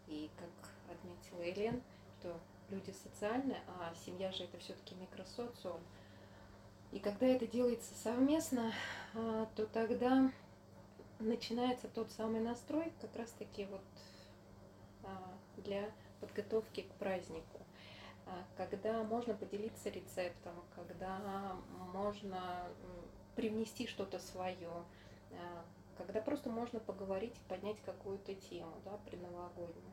И 0.06 0.30
как 0.36 0.94
отметила 0.94 1.42
Елен, 1.42 1.82
что 2.20 2.38
люди 2.70 2.92
социальны, 2.92 3.56
а 3.66 3.92
семья 4.06 4.30
же 4.32 4.44
это 4.44 4.58
все-таки 4.58 4.94
микросоциум. 4.94 5.80
И 6.94 7.00
когда 7.00 7.26
это 7.26 7.44
делается 7.44 7.92
совместно, 7.96 8.72
а, 9.14 9.48
то 9.56 9.66
тогда 9.66 10.30
начинается 11.18 11.88
тот 11.88 12.12
самый 12.12 12.40
настрой, 12.40 12.92
как 13.00 13.16
раз 13.16 13.30
таки 13.32 13.64
вот 13.64 13.80
а, 15.02 15.34
для 15.56 15.90
подготовки 16.20 16.82
к 16.82 16.92
празднику, 16.92 17.58
а, 18.26 18.44
когда 18.56 19.02
можно 19.02 19.34
поделиться 19.34 19.90
рецептом, 19.90 20.54
когда 20.76 21.56
можно 21.92 22.68
привнести 23.34 23.88
что-то 23.88 24.20
свое, 24.20 24.70
когда 25.98 26.20
просто 26.20 26.48
можно 26.48 26.78
поговорить 26.78 27.34
и 27.34 27.48
поднять 27.48 27.80
какую-то 27.84 28.36
тему, 28.36 28.72
да, 28.84 28.96
предновогоднюю. 29.04 29.92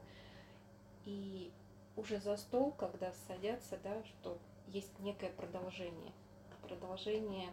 И 1.05 1.51
уже 1.95 2.19
за 2.19 2.37
стол, 2.37 2.71
когда 2.73 3.11
садятся, 3.27 3.79
да, 3.83 4.03
что 4.03 4.37
есть 4.67 4.99
некое 4.99 5.31
продолжение, 5.31 6.13
продолжение 6.71 7.49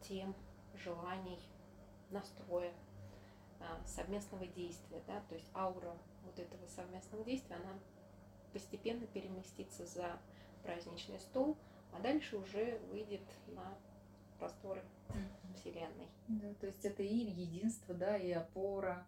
тем, 0.00 0.34
желаний, 0.74 1.38
настроя, 2.10 2.72
совместного 3.84 4.46
действия, 4.46 5.02
да, 5.06 5.20
то 5.28 5.34
есть 5.34 5.48
аура 5.54 5.94
вот 6.24 6.38
этого 6.38 6.66
совместного 6.66 7.22
действия, 7.22 7.56
она 7.56 7.78
постепенно 8.52 9.06
переместится 9.06 9.84
за 9.86 10.18
праздничный 10.62 11.20
стол, 11.20 11.56
а 11.92 12.00
дальше 12.00 12.38
уже 12.38 12.78
выйдет 12.90 13.22
на 13.48 13.74
просторы 14.38 14.82
Вселенной. 15.54 16.08
Да, 16.28 16.54
то 16.54 16.66
есть 16.66 16.84
это 16.84 17.02
и 17.02 17.14
единство, 17.14 17.94
да, 17.94 18.16
и 18.16 18.32
опора. 18.32 19.06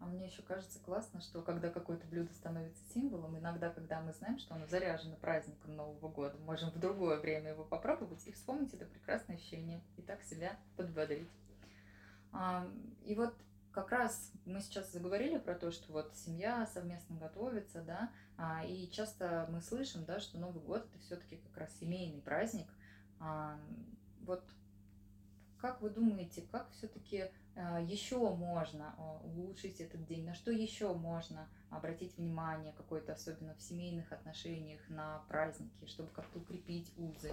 А 0.00 0.06
мне 0.06 0.26
еще 0.26 0.42
кажется 0.42 0.78
классно, 0.80 1.20
что 1.20 1.42
когда 1.42 1.70
какое-то 1.70 2.06
блюдо 2.06 2.32
становится 2.34 2.82
символом, 2.94 3.36
иногда, 3.36 3.68
когда 3.70 4.00
мы 4.00 4.12
знаем, 4.12 4.38
что 4.38 4.54
оно 4.54 4.66
заряжено 4.66 5.16
праздником 5.16 5.74
Нового 5.74 6.08
года, 6.08 6.38
можем 6.38 6.70
в 6.70 6.78
другое 6.78 7.18
время 7.18 7.50
его 7.50 7.64
попробовать 7.64 8.24
и 8.26 8.32
вспомнить 8.32 8.72
это 8.74 8.86
прекрасное 8.86 9.36
ощущение, 9.36 9.82
и 9.96 10.02
так 10.02 10.22
себя 10.22 10.56
подбодрить. 10.76 11.30
И 13.04 13.14
вот 13.16 13.34
как 13.72 13.90
раз 13.90 14.32
мы 14.44 14.60
сейчас 14.60 14.92
заговорили 14.92 15.38
про 15.38 15.54
то, 15.54 15.72
что 15.72 15.92
вот 15.92 16.14
семья 16.14 16.66
совместно 16.66 17.16
готовится, 17.16 17.82
да, 17.82 18.10
а, 18.36 18.64
и 18.64 18.88
часто 18.90 19.48
мы 19.50 19.60
слышим, 19.60 20.04
да, 20.04 20.20
что 20.20 20.38
Новый 20.38 20.62
год 20.62 20.86
это 20.86 20.98
все-таки 21.00 21.36
как 21.36 21.56
раз 21.56 21.76
семейный 21.78 22.20
праздник. 22.20 22.68
Вот 24.20 24.44
как 25.58 25.80
вы 25.80 25.90
думаете, 25.90 26.42
как 26.52 26.70
все-таки 26.70 27.30
еще 27.80 28.18
можно 28.18 28.94
улучшить 29.24 29.80
этот 29.80 30.04
день? 30.06 30.24
На 30.24 30.34
что 30.34 30.50
еще 30.50 30.94
можно 30.94 31.48
обратить 31.70 32.16
внимание, 32.16 32.72
какое-то 32.72 33.12
особенно 33.12 33.54
в 33.54 33.62
семейных 33.62 34.12
отношениях 34.12 34.80
на 34.88 35.18
праздники, 35.28 35.86
чтобы 35.86 36.10
как-то 36.10 36.38
укрепить 36.38 36.92
узы? 36.96 37.32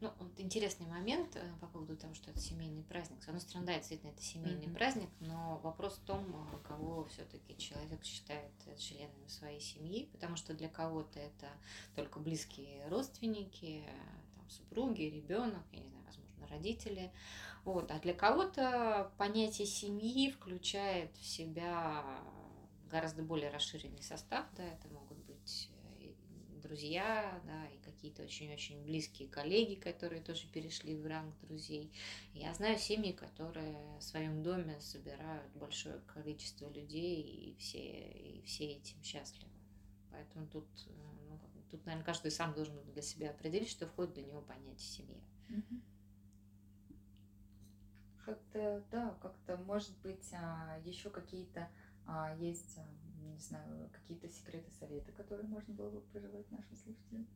Ну, 0.00 0.12
вот 0.18 0.32
интересный 0.38 0.86
момент 0.86 1.36
э, 1.36 1.52
по 1.60 1.66
поводу 1.66 1.96
того, 1.96 2.14
что 2.14 2.30
это 2.30 2.40
семейный 2.40 2.82
праздник. 2.82 3.22
С 3.22 3.28
одной 3.28 3.40
стороны, 3.40 3.66
да, 3.66 3.74
действительно, 3.76 4.10
это 4.10 4.22
семейный 4.22 4.66
mm-hmm. 4.66 4.74
праздник, 4.74 5.10
но 5.20 5.58
вопрос 5.62 5.94
в 5.94 6.04
том, 6.04 6.24
э, 6.24 6.58
кого 6.66 7.04
все-таки 7.06 7.56
человек 7.58 8.02
считает 8.04 8.52
э, 8.66 8.76
членами 8.76 9.26
своей 9.26 9.60
семьи, 9.60 10.08
потому 10.12 10.36
что 10.36 10.54
для 10.54 10.68
кого-то 10.68 11.18
это 11.18 11.48
только 11.94 12.18
близкие 12.18 12.86
родственники, 12.88 13.84
там, 14.36 14.48
супруги, 14.48 15.02
ребенок, 15.02 15.62
я 15.72 15.80
не 15.80 15.88
знаю, 15.88 16.04
возможно, 16.06 16.25
родители. 16.46 17.12
Вот. 17.64 17.90
А 17.90 17.98
для 17.98 18.14
кого-то 18.14 19.12
понятие 19.18 19.66
семьи 19.66 20.30
включает 20.30 21.16
в 21.16 21.24
себя 21.24 22.04
гораздо 22.90 23.22
более 23.22 23.50
расширенный 23.50 24.02
состав, 24.02 24.46
да, 24.56 24.64
это 24.64 24.88
могут 24.88 25.18
быть 25.18 25.70
друзья, 26.66 27.40
да, 27.46 27.66
и 27.68 27.78
какие-то 27.78 28.22
очень-очень 28.22 28.84
близкие 28.84 29.28
коллеги, 29.28 29.74
которые 29.74 30.22
тоже 30.22 30.46
перешли 30.48 30.94
в 30.96 31.06
ранг 31.06 31.34
друзей. 31.40 31.92
Я 32.34 32.52
знаю 32.54 32.78
семьи, 32.78 33.12
которые 33.12 33.76
в 33.98 34.02
своем 34.02 34.42
доме 34.42 34.80
собирают 34.80 35.50
большое 35.54 36.00
количество 36.00 36.68
людей, 36.68 37.22
и 37.22 37.56
все, 37.58 37.78
и 37.78 38.42
все 38.42 38.72
этим 38.72 39.02
счастливы. 39.02 39.50
Поэтому 40.10 40.46
тут, 40.46 40.66
э, 40.86 40.90
ну, 41.28 41.38
тут, 41.70 41.84
наверное, 41.86 42.04
каждый 42.06 42.30
сам 42.30 42.54
должен 42.54 42.74
для 42.92 43.02
себя 43.02 43.30
определить, 43.30 43.70
что 43.70 43.86
входит 43.86 44.14
для 44.14 44.24
него 44.24 44.42
понятие 44.42 44.88
семьи. 44.88 45.22
Как-то, 48.26 48.84
да, 48.90 49.16
как-то, 49.22 49.56
может 49.56 49.96
быть, 50.00 50.32
еще 50.84 51.10
какие-то 51.10 51.70
а, 52.06 52.34
есть, 52.34 52.76
а, 52.76 52.84
не 53.24 53.38
знаю, 53.38 53.88
какие-то 53.92 54.28
секреты, 54.28 54.68
советы, 54.72 55.12
которые 55.12 55.46
можно 55.46 55.72
было 55.72 55.90
бы 55.90 56.00
пожелать 56.00 56.50
нашим 56.50 56.76
слушателям? 56.76 57.28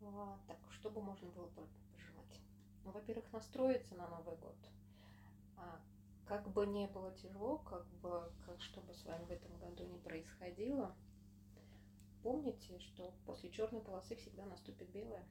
А, 0.00 0.38
так, 0.46 0.56
что 0.70 0.88
бы 0.88 1.02
можно 1.02 1.28
было 1.28 1.48
бы 1.48 1.68
пожелать? 1.92 2.40
Ну, 2.82 2.92
во-первых, 2.92 3.30
настроиться 3.30 3.94
на 3.94 4.08
Новый 4.08 4.36
год. 4.36 4.56
А, 5.58 5.82
как 6.24 6.50
бы 6.50 6.66
не 6.66 6.86
было 6.86 7.12
тяжело, 7.12 7.58
как 7.58 7.86
бы, 8.00 8.32
как, 8.46 8.58
что 8.62 8.80
бы 8.80 8.94
с 8.94 9.04
вами 9.04 9.26
в 9.26 9.30
этом 9.30 9.54
году 9.58 9.84
не 9.84 9.98
происходило, 9.98 10.96
помните, 12.22 12.78
что 12.78 13.14
после 13.26 13.50
черной 13.50 13.82
полосы 13.82 14.16
всегда 14.16 14.46
наступит 14.46 14.90
белая. 14.90 15.28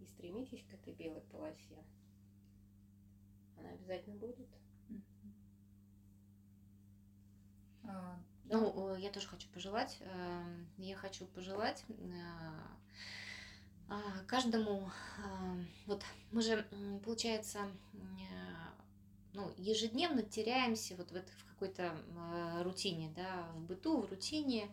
И 0.00 0.06
стремитесь 0.06 0.64
к 0.64 0.74
этой 0.74 0.94
белой 0.94 1.20
полосе. 1.22 1.84
Она 3.60 3.70
обязательно 3.70 4.16
будет. 4.16 4.48
А, 7.84 8.18
ну, 8.44 8.96
я 8.96 9.10
тоже 9.10 9.26
хочу 9.28 9.48
пожелать. 9.48 9.98
Эм, 10.00 10.66
я 10.78 10.96
хочу 10.96 11.26
пожелать 11.26 11.84
э, 11.88 11.94
а, 13.88 14.24
каждому, 14.26 14.90
вот 15.86 16.04
мы 16.30 16.42
же, 16.42 16.64
получается, 17.04 17.58
ну, 19.32 19.52
ежедневно 19.56 20.22
теряемся 20.22 20.94
вот 20.96 21.10
в, 21.10 21.16
этой, 21.16 21.32
в 21.32 21.44
какой-то 21.46 21.92
рутине, 22.62 23.12
да, 23.16 23.50
в 23.54 23.62
быту, 23.62 24.00
в 24.00 24.08
рутине, 24.08 24.68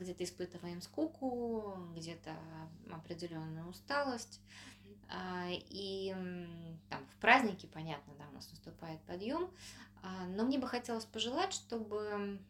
где-то 0.00 0.24
испытываем 0.24 0.82
скуку, 0.82 1.76
где-то 1.94 2.36
определенную 2.90 3.68
усталость. 3.68 4.40
И 5.70 6.14
там 6.90 7.06
в 7.06 7.20
праздники, 7.20 7.66
понятно, 7.66 8.12
да, 8.18 8.24
у 8.30 8.34
нас 8.34 8.50
наступает 8.50 9.00
подъем, 9.02 9.50
но 10.28 10.44
мне 10.44 10.58
бы 10.58 10.66
хотелось 10.66 11.04
пожелать, 11.04 11.52
чтобы 11.52 12.40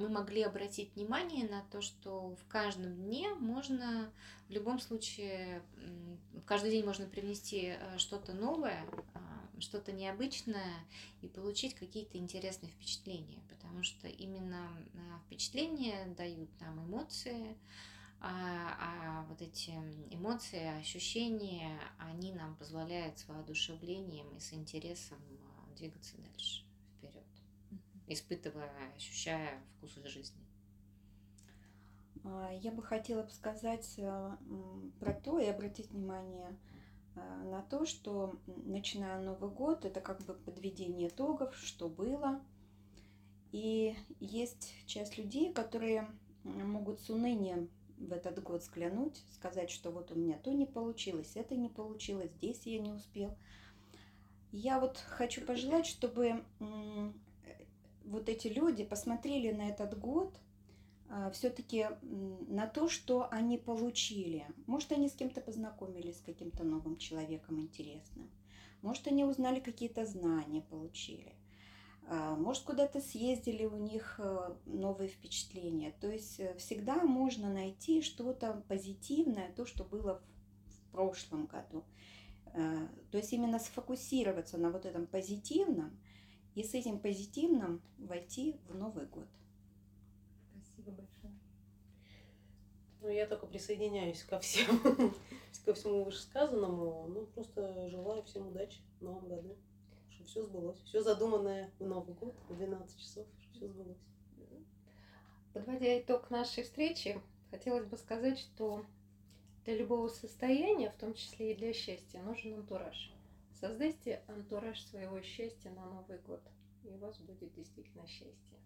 мы 0.00 0.08
могли 0.08 0.42
обратить 0.42 0.94
внимание 0.94 1.48
на 1.48 1.62
то, 1.70 1.80
что 1.80 2.34
в 2.36 2.48
каждом 2.48 2.94
дне 2.94 3.34
можно 3.34 4.10
в 4.48 4.52
любом 4.52 4.80
случае, 4.80 5.62
в 6.32 6.42
каждый 6.42 6.70
день 6.70 6.84
можно 6.84 7.06
привнести 7.06 7.76
э, 7.78 7.98
что-то 7.98 8.32
новое, 8.32 8.84
а, 9.14 9.60
что-то 9.60 9.92
необычное 9.92 10.74
и 11.22 11.28
получить 11.28 11.74
какие-то 11.74 12.18
интересные 12.18 12.72
впечатления, 12.72 13.40
потому 13.48 13.82
что 13.82 14.08
именно 14.08 14.68
а, 14.94 15.20
впечатления 15.26 16.06
дают 16.16 16.48
нам 16.60 16.84
эмоции, 16.84 17.56
а, 18.20 18.76
а 18.78 19.24
вот 19.28 19.40
эти 19.40 19.70
эмоции, 20.10 20.78
ощущения, 20.78 21.80
они 21.98 22.32
нам 22.32 22.54
позволяют 22.56 23.18
с 23.18 23.26
воодушевлением 23.26 24.36
и 24.36 24.40
с 24.40 24.52
интересом 24.52 25.18
а, 25.42 25.74
двигаться 25.76 26.16
дальше 26.18 26.64
испытывая, 28.10 28.92
ощущая 28.96 29.62
вкус 29.76 29.94
жизни. 30.04 30.40
А, 32.24 32.50
я 32.52 32.72
бы 32.72 32.82
хотела 32.82 33.22
бы 33.22 33.30
сказать 33.30 33.94
э, 33.98 34.36
про 34.98 35.14
то 35.14 35.38
и 35.38 35.46
обратить 35.46 35.90
внимание 35.90 36.58
на 37.14 37.62
то, 37.62 37.86
что 37.86 38.38
начиная 38.46 39.20
Новый 39.20 39.50
год, 39.50 39.84
это 39.84 40.00
как 40.00 40.20
бы 40.22 40.34
подведение 40.34 41.08
итогов, 41.08 41.56
что 41.56 41.88
было. 41.88 42.40
И 43.52 43.96
есть 44.20 44.74
часть 44.86 45.18
людей, 45.18 45.52
которые 45.52 46.08
могут 46.44 47.00
с 47.00 47.10
унынием 47.10 47.68
в 48.00 48.12
этот 48.12 48.42
год 48.42 48.62
взглянуть, 48.62 49.22
сказать, 49.32 49.70
что 49.70 49.90
вот 49.90 50.10
у 50.10 50.14
меня 50.14 50.38
то 50.38 50.52
не 50.52 50.66
получилось, 50.66 51.32
это 51.34 51.54
не 51.54 51.68
получилось, 51.68 52.32
здесь 52.32 52.62
я 52.64 52.78
не 52.78 52.92
успел. 52.92 53.36
Я 54.52 54.80
вот 54.80 54.98
хочу 54.98 55.42
пожелать, 55.42 55.86
чтобы 55.86 56.42
вот 58.04 58.28
эти 58.28 58.48
люди 58.48 58.84
посмотрели 58.84 59.52
на 59.52 59.68
этот 59.68 59.98
год 59.98 60.34
а, 61.08 61.30
все-таки 61.30 61.86
на 62.02 62.66
то, 62.66 62.88
что 62.88 63.28
они 63.30 63.58
получили. 63.58 64.46
Может, 64.66 64.92
они 64.92 65.08
с 65.08 65.12
кем-то 65.12 65.40
познакомились, 65.40 66.18
с 66.18 66.22
каким-то 66.22 66.64
новым 66.64 66.96
человеком 66.96 67.60
интересным. 67.60 68.30
Может, 68.82 69.06
они 69.08 69.24
узнали 69.24 69.60
какие-то 69.60 70.06
знания, 70.06 70.62
получили. 70.62 71.34
А, 72.12 72.34
может, 72.34 72.64
куда-то 72.64 73.00
съездили, 73.00 73.64
у 73.64 73.76
них 73.76 74.18
э, 74.18 74.54
новые 74.66 75.08
впечатления. 75.08 75.94
То 76.00 76.10
есть 76.10 76.40
э, 76.40 76.54
всегда 76.58 77.04
можно 77.04 77.52
найти 77.52 78.02
что-то 78.02 78.64
позитивное, 78.68 79.52
то, 79.54 79.64
что 79.64 79.84
было 79.84 80.20
в 80.66 80.92
прошлом 80.92 81.46
году. 81.46 81.84
Э, 82.52 82.88
то 83.10 83.18
есть 83.18 83.32
именно 83.32 83.58
сфокусироваться 83.58 84.58
на 84.58 84.70
вот 84.70 84.84
этом 84.84 85.06
позитивном– 85.06 85.98
и 86.54 86.62
с 86.62 86.74
этим 86.74 86.98
позитивным 86.98 87.82
войти 87.98 88.60
в 88.68 88.74
Новый 88.74 89.06
год. 89.06 89.26
Спасибо 90.50 90.92
большое. 90.92 91.34
Ну, 93.00 93.08
я 93.08 93.26
только 93.26 93.46
присоединяюсь 93.46 94.22
ко 94.24 94.40
всем, 94.40 94.78
ко 95.64 95.74
всему 95.74 96.04
вышесказанному. 96.04 97.06
Ну, 97.08 97.26
просто 97.26 97.88
желаю 97.88 98.22
всем 98.24 98.48
удачи 98.48 98.80
в 98.98 99.04
новом 99.04 99.28
году, 99.28 99.56
чтобы 100.20 100.26
все 100.26 100.42
сбылось. 100.42 100.78
Все 100.84 101.02
задуманное 101.02 101.70
в 101.78 101.86
Новый 101.86 102.14
год, 102.14 102.34
в 102.48 102.56
12 102.56 102.98
часов, 102.98 103.26
все 103.52 103.68
сбылось. 103.68 103.98
Подводя 105.52 105.98
итог 105.98 106.30
нашей 106.30 106.62
встречи, 106.62 107.20
хотелось 107.50 107.84
бы 107.86 107.96
сказать, 107.96 108.38
что 108.38 108.84
для 109.64 109.76
любого 109.76 110.08
состояния, 110.08 110.90
в 110.90 110.96
том 110.96 111.14
числе 111.14 111.52
и 111.52 111.56
для 111.56 111.72
счастья, 111.72 112.22
нужен 112.22 112.54
антураж. 112.54 113.12
Создайте 113.60 114.22
антураж 114.28 114.80
своего 114.80 115.20
счастья 115.22 115.70
на 115.70 115.84
Новый 115.86 116.18
год, 116.18 116.40
и 116.84 116.88
у 116.88 116.98
вас 116.98 117.18
будет 117.18 117.52
действительно 117.54 118.06
счастье. 118.06 118.58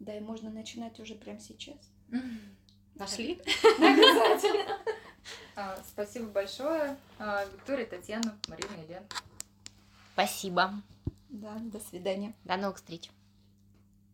Да, 0.00 0.16
и 0.16 0.20
можно 0.20 0.50
начинать 0.50 1.00
уже 1.00 1.14
прямо 1.14 1.40
сейчас. 1.40 1.90
Пошли? 2.98 3.40
Обязательно. 3.78 4.78
А, 5.56 5.80
спасибо 5.88 6.26
большое, 6.26 6.98
а, 7.18 7.44
Виктория, 7.44 7.86
Татьяна, 7.86 8.36
Марина 8.48 8.74
и 8.82 8.88
Лен. 8.88 9.04
Спасибо. 10.14 10.70
Да, 11.28 11.56
до 11.58 11.80
свидания. 11.80 12.34
До 12.44 12.56
новых 12.56 12.76
встреч. 12.76 13.10